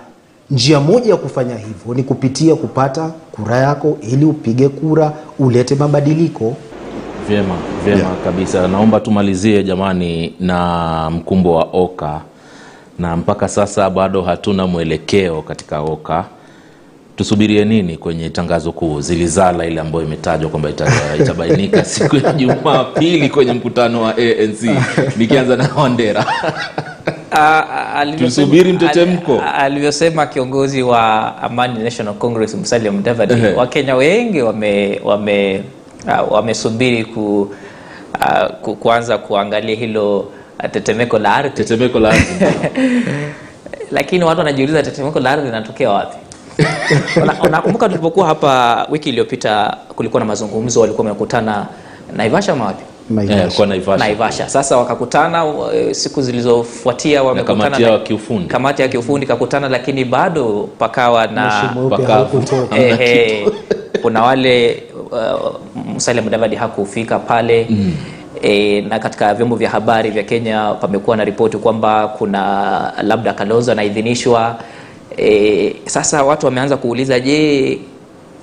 njia 0.50 0.80
moja 0.80 1.10
ya 1.10 1.16
kufanya 1.16 1.56
hivyo 1.56 1.94
ni 1.94 2.02
kupitia 2.02 2.54
kupata 2.54 3.10
kura 3.32 3.56
yako 3.56 3.98
ili 4.00 4.24
upige 4.24 4.68
kura 4.68 5.12
ulete 5.38 5.74
mabadiliko 5.74 6.56
Vyema, 7.28 7.54
vyema 7.84 7.98
Yeah. 8.00 8.12
kabisa. 8.24 8.68
Naomba 8.68 9.00
tumalizie 9.00 9.62
jamani 9.62 10.34
na 10.40 11.10
mkumbo 11.10 11.54
wa 11.54 11.68
Oka, 11.72 12.20
na 12.98 13.16
mpaka 13.16 13.48
sasa 13.48 13.90
bado 13.90 14.22
hatuna 14.22 14.66
mwelekeo 14.66 15.42
katika 15.42 15.80
Oka. 15.80 16.24
Tusubirie 17.16 17.64
nini 17.64 17.96
kwenye 17.96 18.30
tangazo 18.30 18.72
kuu 18.72 19.00
zilizala 19.00 19.66
ile 19.66 19.80
ambayo 19.80 20.04
imetajwa 20.04 20.50
kwamba 20.50 20.70
itabainika 21.20 21.84
siku 21.84 22.16
ya 22.16 22.32
Jumapili 22.32 23.28
kwenye 23.28 23.52
mkutano 23.52 24.02
wa 24.02 24.10
ANC, 24.16 24.62
nikianza 25.16 25.56
na 25.56 25.70
Wandera. 25.76 26.26
Tusubiri 28.18 28.72
mtetemko. 28.72 29.42
alivyosema 29.54 30.26
kiongozi 30.26 30.82
wa 30.82 31.36
Amani 31.42 31.78
National 31.84 32.14
Congress 32.14 32.54
Musalia 32.54 32.92
Mudavadi, 32.92 33.34
Wakenya 33.56 33.94
wengi 33.94 34.42
wame 34.42 35.00
wame 35.04 35.62
uh, 36.06 36.32
wamesubiri 36.32 37.04
ku, 37.04 37.50
uh, 38.20 38.50
ku, 38.62 38.76
kuanza 38.76 39.18
kuangalia 39.18 39.76
hilo 39.76 40.28
tetemeko 40.72 41.18
la 41.18 41.34
ardhi, 41.34 41.50
Tetemeko 41.56 42.00
la 42.00 42.08
ardhi. 42.08 42.44
lakini 43.96 44.24
watu 44.24 44.38
wanajiuliza 44.38 44.82
tetemeko 44.82 45.20
la 45.20 45.30
ardhi 45.30 45.46
linatokea 45.46 45.90
wapi? 45.90 46.16
Una- 47.22 47.42
Unakumbuka 47.42 47.88
tulipokuwa 47.88 48.26
hapa 48.26 48.86
wiki 48.90 49.08
iliyopita, 49.08 49.76
kulikuwa 49.96 50.20
na 50.20 50.26
mazungumzo, 50.26 50.80
walikuwa 50.80 51.06
wamekutana 51.06 51.66
Naivasha 52.16 52.52
ama 52.52 52.64
wapi? 52.64 52.84
Eh, 53.10 53.48
kwa 53.56 53.66
Naivasha. 53.66 54.04
Naivasha. 54.04 54.48
Sasa 54.48 54.76
wakakutana 54.76 55.44
eh, 55.74 55.94
siku 55.94 56.22
zilizofuatia 56.22 57.22
wamekutana 57.22 57.64
kamati 57.64 57.82
ya 57.82 57.98
kiufundi. 57.98 58.48
kamati 58.48 58.82
ya 58.82 58.88
kiufundi 58.88 59.26
kakutana, 59.26 59.68
lakini 59.68 60.04
bado 60.04 60.68
pakawa 60.78 61.26
na 61.26 61.74
kuna 64.02 64.22
wale 64.22 64.82
uh, 65.10 65.54
Musalia 65.86 66.22
Mudavadi 66.22 66.56
hakufika 66.56 67.18
pale 67.18 67.68
E, 68.42 68.80
na 68.80 68.98
katika 68.98 69.34
vyombo 69.34 69.56
vya 69.56 69.70
habari 69.70 70.10
vya 70.10 70.22
Kenya 70.22 70.74
pamekuwa 70.80 71.16
na 71.16 71.24
ripoti 71.24 71.56
kwamba 71.56 72.08
kuna 72.08 72.92
labda 73.02 73.32
Kalonzo 73.32 73.72
anaidhinishwa. 73.72 74.56
E, 75.18 75.76
sasa 75.86 76.22
watu 76.22 76.46
wameanza 76.46 76.76
kuuliza, 76.76 77.20
je, 77.20 77.78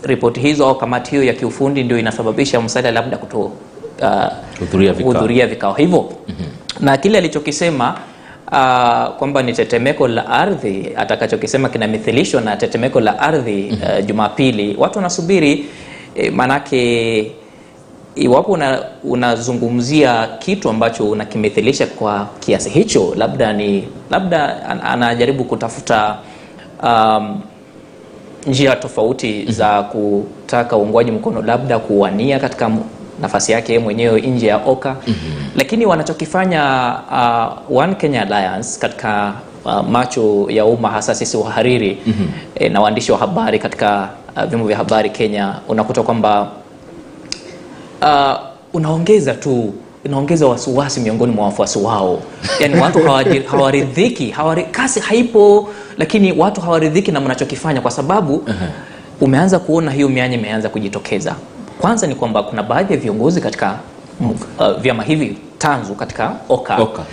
ripoti 0.04 0.40
hizo 0.40 0.68
au 0.68 0.78
kamati 0.78 1.12
hiyo 1.12 1.24
ya 1.24 1.34
kiufundi 1.34 1.84
ndio 1.84 2.00
inasababisha 2.00 2.62
Musalia 2.62 2.92
labda 2.92 3.18
kuto 3.18 3.52
uh, 4.04 4.60
Hudhuria 5.14 5.48
vikao. 5.48 5.74
hivyo 5.74 6.10
mm-hmm. 6.28 6.86
na 6.86 6.98
kile 6.98 7.18
alichokisema 7.18 7.96
uh, 8.48 9.16
kwamba 9.18 9.44
ni 9.44 9.54
tetemeko 9.54 10.08
la 10.08 10.28
ardhi 10.30 10.90
atakachokisema 10.96 11.70
kinamithilishwa 11.70 12.42
na 12.42 12.56
tetemeko 12.58 13.00
la 13.00 13.20
ardhi 13.20 13.70
uh, 14.00 14.06
Jumapili. 14.06 14.76
Watu 14.80 14.98
wanasubiri 14.98 15.66
eh, 16.16 16.34
manake 16.34 17.32
iwapo 18.16 18.52
una- 18.52 18.84
unazungumzia 19.04 20.28
kitu 20.40 20.70
ambacho 20.70 21.10
unakimithilisha 21.10 21.86
kwa 21.88 22.28
kiasi 22.40 22.70
hicho, 22.70 23.14
labda 23.18 23.54
ni 23.54 23.88
labda 24.10 24.66
an- 24.70 24.82
anajaribu 24.84 25.44
kutafuta 25.44 26.18
um, 26.84 27.42
njia 28.48 28.76
tofauti 28.76 29.46
za 29.52 29.84
kutaka 29.84 30.78
uungwaji 30.78 31.12
mkono, 31.12 31.42
labda 31.42 31.80
kuwania 31.80 32.40
katika 32.40 32.72
nafasi 33.22 33.52
yake 33.52 33.80
mwenyewe 33.80 34.22
nje 34.22 34.48
ya 34.48 34.58
Oka. 34.58 34.96
Lakini 35.56 35.86
wanachokifanya 35.86 36.94
uh, 37.70 37.78
One 37.78 37.96
Kenya 37.96 38.22
Alliance 38.22 38.80
katika 38.80 39.34
uh, 39.66 39.88
macho 39.90 40.46
ya 40.50 40.66
umma, 40.66 40.90
hasa 40.90 41.16
sisi 41.16 41.38
wahariri 41.38 41.98
eh, 42.56 42.72
na 42.72 42.82
waandishi 42.82 43.12
wa 43.12 43.18
habari 43.18 43.60
katika 43.60 44.10
uh, 44.38 44.44
vyombo 44.44 44.68
vya 44.68 44.78
habari 44.78 45.10
Kenya, 45.10 45.56
unakuta 45.68 46.04
kwamba 46.04 46.52
uh, 48.02 48.34
unaongeza 48.74 49.34
tu 49.34 49.74
unaongeza 50.06 50.48
wasiwasi 50.48 51.00
miongoni 51.00 51.32
mwa 51.34 51.46
wafuasi 51.46 51.80
wao, 51.80 52.20
yani 52.62 52.76
watu 52.82 53.00
hawaridhiki, 53.48 54.30
hawari, 54.30 54.64
kasi 54.64 55.00
haipo, 55.00 55.70
lakini 55.98 56.32
watu 56.32 56.62
hawaridhiki 56.62 57.12
na 57.12 57.22
mnachokifanya 57.22 57.82
kwa 57.82 57.92
sababu 57.92 58.44
umeanza 59.22 59.60
kuona 59.60 59.92
hiyo 59.92 60.10
mianya 60.10 60.36
imeanza 60.38 60.70
kujitokeza. 60.70 61.36
Kwanza 61.82 62.08
ni 62.08 62.16
kwamba 62.16 62.44
kuna 62.44 62.64
baadhi 62.64 62.94
ya 62.94 63.00
viongozi 63.00 63.42
katika 63.42 63.80
mm, 64.20 64.36
uh, 64.60 64.72
vyama 64.82 65.04
hivi 65.04 65.38
tanzu 65.58 65.96
katika 65.96 66.36
OKA, 66.50 66.78
Oka. 66.78 67.04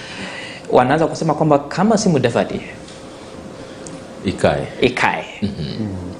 wanaanza 0.72 1.06
kusema 1.06 1.34
kwamba 1.34 1.58
kama 1.58 1.98
si 1.98 2.08
Mudavadi 2.08 2.60
ikae 4.24 4.66
ikae, 4.80 5.24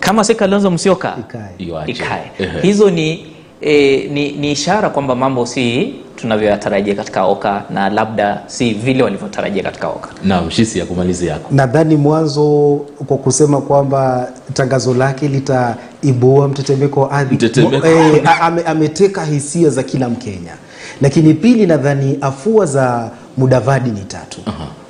kama 0.01 0.25
si 0.25 0.35
Kalonzo 0.35 0.71
Musyoka 0.71 1.17
Ikae. 1.21 1.85
ikae. 1.87 2.31
Ehe. 2.39 2.61
Hizo 2.61 2.91
ni, 2.91 3.27
e, 3.61 4.09
ni, 4.13 4.33
ni 4.33 4.53
ishara 4.53 4.91
kwamba 4.91 5.15
mambo 5.15 5.47
si 5.47 5.95
tunavyoyatarajia 6.17 6.95
katika 6.95 7.25
OKA 7.25 7.65
na 7.71 7.91
labda 7.91 8.43
si 8.47 8.75
vile 8.75 9.03
walivyotarajia 9.03 9.63
katika 9.63 9.89
OKA. 9.89 10.09
naam 10.25 10.51
shisi 10.51 10.79
ya 10.79 10.87
kumalizi 10.87 11.27
yako 11.27 11.49
nadhani 11.51 11.97
mwanzo 11.97 12.81
kwa 13.07 13.17
kusema 13.17 13.61
kwamba 13.61 14.29
tangazo 14.53 14.95
lake 14.95 15.29
litaibua 15.29 16.49
mtetemeko 16.49 17.01
wa 17.01 17.11
ardhi 17.11 17.35
Mtetemeko. 17.35 17.87
Eh, 17.87 18.43
ame, 18.43 18.63
ameteka 18.63 19.25
hisia 19.25 19.71
za 19.71 19.83
kila 19.83 20.09
Mkenya. 20.09 20.53
Lakini 21.01 21.35
pili, 21.35 21.67
nadhani 21.67 22.19
afua 22.21 22.67
za 22.67 23.11
Mudavadi 23.41 23.91
ni 23.91 24.01
tatu. 24.01 24.41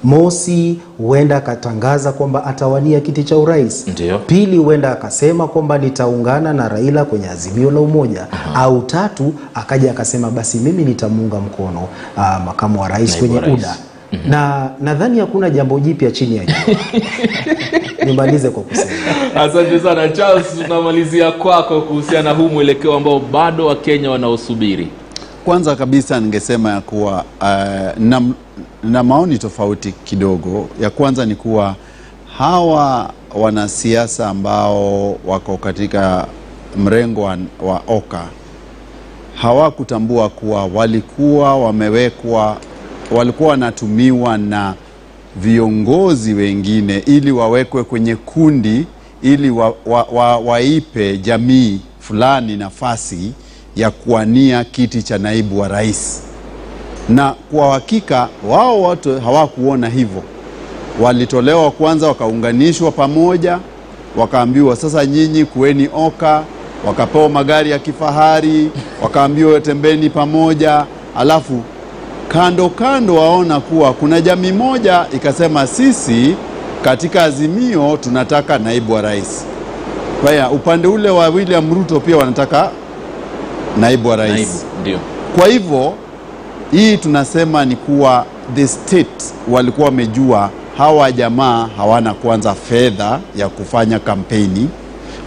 Mosi, 0.05 0.79
huenda 0.99 1.37
akatangaza 1.37 2.13
kwamba 2.13 2.45
atawania 2.45 3.01
kiti 3.01 3.25
cha 3.25 3.37
urais. 3.39 3.89
Ndiyo. 3.89 4.19
Pili, 4.19 4.57
huenda 4.59 4.93
akasema 4.93 5.49
kwamba 5.49 5.79
nitaungana 5.79 6.53
na 6.53 6.69
Raila 6.69 7.05
kwenye 7.05 7.29
azimio 7.29 7.71
la 7.71 7.81
umoja. 7.81 8.27
Au 8.55 8.83
tatu, 8.83 9.35
akaja 9.55 9.91
akasema 9.91 10.31
basi 10.31 10.59
mimi 10.59 10.85
nitamuunga 10.85 11.41
mkono 11.41 11.89
ah, 12.17 12.39
makamu 12.39 12.81
wa 12.81 12.89
rais 12.89 13.11
Naibu 13.11 13.27
kwenye 13.27 13.41
rais. 13.41 13.59
UDA 13.59 13.77
na 14.29 14.71
nadhani 14.81 15.19
hakuna 15.21 15.51
jambo 15.51 15.81
jipya 15.81 16.11
chini 16.11 16.37
ya 16.37 16.45
jua. 16.47 16.57
Nimalize 18.07 18.51
kwa 18.51 18.63
kusema 18.63 18.91
asante 19.35 19.81
sana 19.81 20.09
charles 20.09 20.47
tunamalizia 20.63 21.33
kwako 21.33 21.81
kuhusiana 21.81 22.23
na 22.31 22.37
huu 22.37 22.49
mwelekeo 22.49 22.95
ambao 22.95 23.19
bado 23.21 23.67
wakenya 23.67 24.11
wanaosubiri 24.11 24.89
Kwanza 25.45 25.77
kabisa 25.77 26.21
ningesema 26.21 26.71
ya 26.71 26.81
kuwa 26.81 27.25
uh, 27.41 28.03
na, 28.03 28.23
na 28.83 29.03
maoni 29.03 29.39
tofauti 29.39 29.93
kidogo. 29.93 30.69
Ya 30.81 30.91
kwanza 30.91 31.27
ni 31.27 31.35
kuwa 31.35 31.77
hawa 32.39 33.13
wanasiasa 33.35 34.29
ambao 34.29 35.17
wako 35.27 35.57
katika 35.57 36.27
mrengo 36.77 37.23
wa, 37.23 37.39
wa 37.63 37.83
OKA 37.89 38.25
hawakutambua 39.35 40.29
kuwa 40.29 40.65
walikuwa 40.67 41.57
wamewekwa, 41.57 42.57
walikuwa 43.11 43.49
wanatumiwa 43.51 44.39
na 44.39 44.75
viongozi 45.37 46.35
wengine 46.35 46.99
ili 46.99 47.33
wawekwe 47.33 47.85
kwenye 47.85 48.17
kundi 48.17 48.87
ili 49.23 49.51
wa, 49.51 49.75
wa, 49.87 50.03
wa, 50.03 50.37
waipe 50.39 51.19
jamii 51.19 51.81
fulani 52.01 52.57
nafasi 52.57 53.33
ya 53.81 53.91
kuwania 53.91 54.65
kiti 54.65 55.03
cha 55.03 55.19
naibu 55.19 55.59
wa 55.61 55.69
rais, 55.69 56.23
na 57.09 57.35
kwa 57.53 57.71
hakika 57.73 58.29
wao 58.49 58.83
wote 58.83 59.19
hawakuona 59.21 59.89
hivyo. 59.89 60.23
Walitolewa 61.01 61.71
kwanza, 61.71 62.09
wakaunganishwa 62.09 62.91
pamoja, 62.93 63.59
wakaambiwa 64.17 64.77
sasa 64.77 65.07
nyinyi 65.07 65.45
kuweni 65.45 65.89
OKA, 65.95 66.43
wakapewa 66.87 67.29
magari 67.29 67.71
ya 67.71 67.79
kifahari, 67.79 68.71
wakaambiwa 69.03 69.61
tembeni 69.61 70.11
pamoja, 70.11 70.85
alafu 71.17 71.63
kando 72.29 72.69
kando 72.69 73.15
waona 73.15 73.61
kuwa 73.61 73.93
kuna 73.93 74.21
jamii 74.21 74.53
moja 74.53 75.07
ikasema 75.15 75.67
sisi 75.67 76.35
katika 76.85 77.23
Azimio 77.25 77.97
tunataka 77.97 78.59
naibu 78.59 78.93
wa 78.93 79.03
rais. 79.03 79.45
Kwa 80.23 80.33
hiyo 80.33 80.49
upande 80.51 80.89
ule 80.89 81.11
wa 81.11 81.29
William 81.29 81.75
Ruto 81.75 82.01
pia 82.01 82.17
wanataka 82.17 82.71
naibu 83.77 84.09
wa 84.09 84.17
rais. 84.17 84.33
naibu 84.33 84.53
ndio 84.81 84.99
Kwa 85.39 85.47
hivyo 85.49 85.93
hii 86.73 86.97
tunasema 86.97 87.65
ni 87.65 87.77
kuwa 87.77 88.25
the 88.55 88.67
state 88.67 89.25
walikuwa 89.51 89.85
wamejua 89.87 90.51
hawa 90.79 91.13
jamaa 91.13 91.69
hawana 91.77 92.15
kwanza 92.15 92.55
fedha 92.55 93.21
ya 93.37 93.49
kufanya 93.49 93.99
kampeni. 93.99 94.69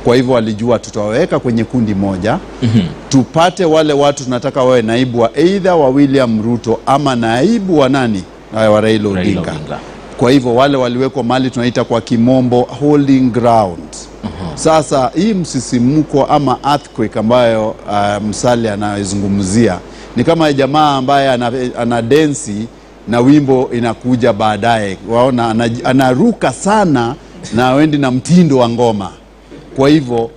Kwa 0.04 0.16
hivyo 0.16 0.34
walijua 0.34 0.80
tutawaweka 0.80 1.40
kwenye 1.40 1.64
kundi 1.64 1.94
moja 1.96 2.38
tupate 3.10 3.66
wale 3.66 3.94
watu 3.94 4.24
tunataka 4.24 4.64
wawe 4.64 4.82
naibu 4.82 5.20
wa 5.20 5.30
eidha 5.38 5.76
wa 5.76 5.90
William 5.90 6.42
Ruto 6.44 6.80
ama 6.86 7.16
naibu 7.16 7.80
wa 7.80 7.90
nani 7.90 8.24
wa 8.54 8.82
Raila 8.82 9.10
Odinga. 9.10 9.54
Kwa 10.18 10.32
hivyo 10.32 10.56
wale 10.56 10.78
waliwekwa 10.78 11.24
mali 11.24 11.50
tunaita 11.50 11.84
kwa 11.84 12.02
kimombo 12.02 12.62
holding 12.80 13.32
ground. 13.32 13.80
Sasa 14.56 15.12
hii 15.16 15.34
msisimko 15.34 16.26
ama 16.26 16.58
earthquake 16.66 17.20
ambayo 17.20 17.70
uh, 17.70 18.24
Msali 18.30 18.68
anaizungumzia 18.70 19.80
ni 20.16 20.24
kama 20.24 20.54
jamaa 20.54 20.96
ambaye 20.98 21.30
ana, 21.30 21.52
ana 21.80 22.02
densi 22.02 22.68
na 23.08 23.20
wimbo 23.20 23.70
inakuja 23.74 24.34
baadaye, 24.34 24.98
waona 25.10 25.56
anaruka 25.84 26.54
sana 26.54 27.16
na 27.56 27.74
wendi 27.74 27.98
na 27.98 28.12
mtindo 28.12 28.58
wa 28.58 28.70
ngoma. 28.70 29.12
Kwa 29.76 29.90
hivyo 29.90 30.30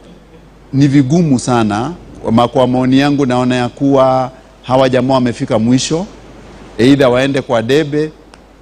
ni 0.72 0.88
vigumu 0.88 1.38
sana. 1.38 1.92
Kwa 2.52 2.66
maoni 2.66 2.98
yangu, 2.98 3.26
naona 3.26 3.54
ya 3.54 3.68
kuwa 3.68 4.30
hawa 4.62 4.88
jamaa 4.88 5.14
wamefika 5.14 5.58
mwisho, 5.58 6.06
aidha 6.78 7.08
waende 7.08 7.42
kwa 7.42 7.62
debe 7.62 8.10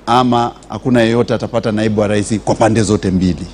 ama 0.06 0.52
hakuna 0.68 1.00
yeyote 1.00 1.34
atapata 1.34 1.72
naibu 1.72 2.00
wa 2.00 2.06
rais 2.08 2.38
kwa 2.44 2.54
pande 2.54 2.82
zote 2.82 3.10
mbili. 3.10 3.46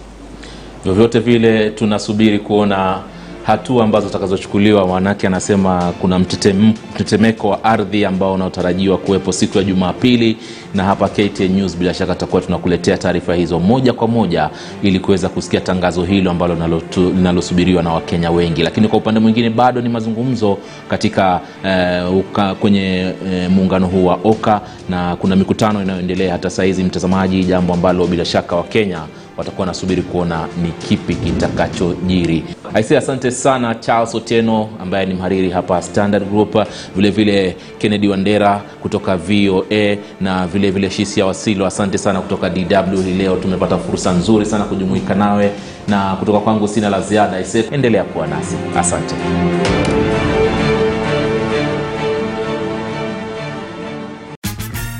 Vyovyote 0.84 1.18
vile 1.18 1.70
tunasubiri 1.70 2.38
kuona 2.38 3.00
hatua 3.44 3.84
ambazo 3.84 4.06
zitakazochukuliwa. 4.06 4.86
Maanake 4.86 5.26
anasema 5.26 5.92
kuna 6.00 6.18
mtetemeko 6.18 7.48
wa 7.48 7.64
ardhi 7.64 8.04
ambao 8.04 8.34
unaotarajiwa 8.34 8.98
kuwepo 8.98 9.32
siku 9.32 9.58
ya 9.58 9.64
jumapili 9.64 10.36
na 10.74 10.84
hapa 10.84 11.08
KTN 11.08 11.48
News 11.52 11.76
bila 11.76 11.94
shaka 11.94 12.14
tutakuwa 12.14 12.42
tunakuletea 12.42 12.98
taarifa 12.98 13.34
hizo 13.34 13.58
moja 13.60 13.92
kwa 13.92 14.08
moja 14.08 14.50
ili 14.82 15.00
kuweza 15.00 15.28
kusikia 15.28 15.60
tangazo 15.60 16.04
hilo 16.04 16.30
ambalo 16.30 16.56
linalosubiriwa 16.96 17.82
na 17.82 17.92
wakenya 17.92 18.30
wengi. 18.30 18.62
Lakini 18.62 18.88
kwa 18.88 18.98
upande 18.98 19.20
mwingine 19.20 19.50
bado 19.50 19.80
ni 19.80 19.88
mazungumzo 19.88 20.58
katika 20.88 21.40
eh, 21.64 22.16
uka, 22.16 22.54
kwenye 22.54 23.14
eh, 23.32 23.50
muungano 23.50 23.86
huu 23.86 24.06
wa 24.06 24.18
oka 24.24 24.60
na 24.88 25.16
kuna 25.16 25.36
mikutano 25.36 25.82
inayoendelea 25.82 26.32
hata 26.32 26.50
sahizi 26.50 26.84
mtazamaji 26.84 27.44
jambo 27.44 27.74
ambalo 27.74 28.06
bila 28.06 28.24
shaka 28.24 28.56
wakenya 28.56 29.00
watakuwa 29.40 29.60
wanasubiri 29.60 30.02
kuona 30.02 30.46
ni 30.62 30.70
kipi 30.88 31.14
kitakachojiri. 31.14 32.44
Aisee 32.74 32.96
asante 32.98 33.30
sana 33.30 33.74
charles 33.74 34.14
otieno 34.14 34.68
ambaye 34.82 35.06
ni 35.06 35.14
mhariri 35.14 35.50
hapa 35.50 35.82
standard 35.82 36.30
group. 36.30 36.56
Vilevile 36.96 37.32
vile 37.40 37.56
kennedy 37.78 38.08
wandera 38.08 38.62
kutoka 38.82 39.16
voa 39.16 39.96
na 40.20 40.46
vilevile 40.46 40.90
shisia 40.90 41.26
wasilo 41.26 41.66
asante 41.66 41.98
sana 41.98 42.20
kutoka 42.20 42.50
dw 42.50 43.00
hii 43.04 43.14
leo 43.14 43.36
tumepata 43.36 43.78
fursa 43.78 44.12
nzuri 44.12 44.46
sana 44.46 44.64
kujumuika 44.64 45.14
nawe. 45.14 45.50
Na 45.88 46.16
kutoka 46.16 46.38
kwangu 46.40 46.68
sina 46.68 46.88
la 46.90 47.00
ziada 47.00 47.36
aisee 47.36 47.64
endelea 47.72 48.04
kuwa 48.04 48.26
nasi. 48.26 48.56
Asante. 48.78 49.14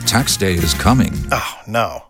Tax 0.06 0.36
day 0.36 0.54
is 0.54 0.74
coming. 0.74 1.12
Oh, 1.32 1.54
no. 1.68 2.09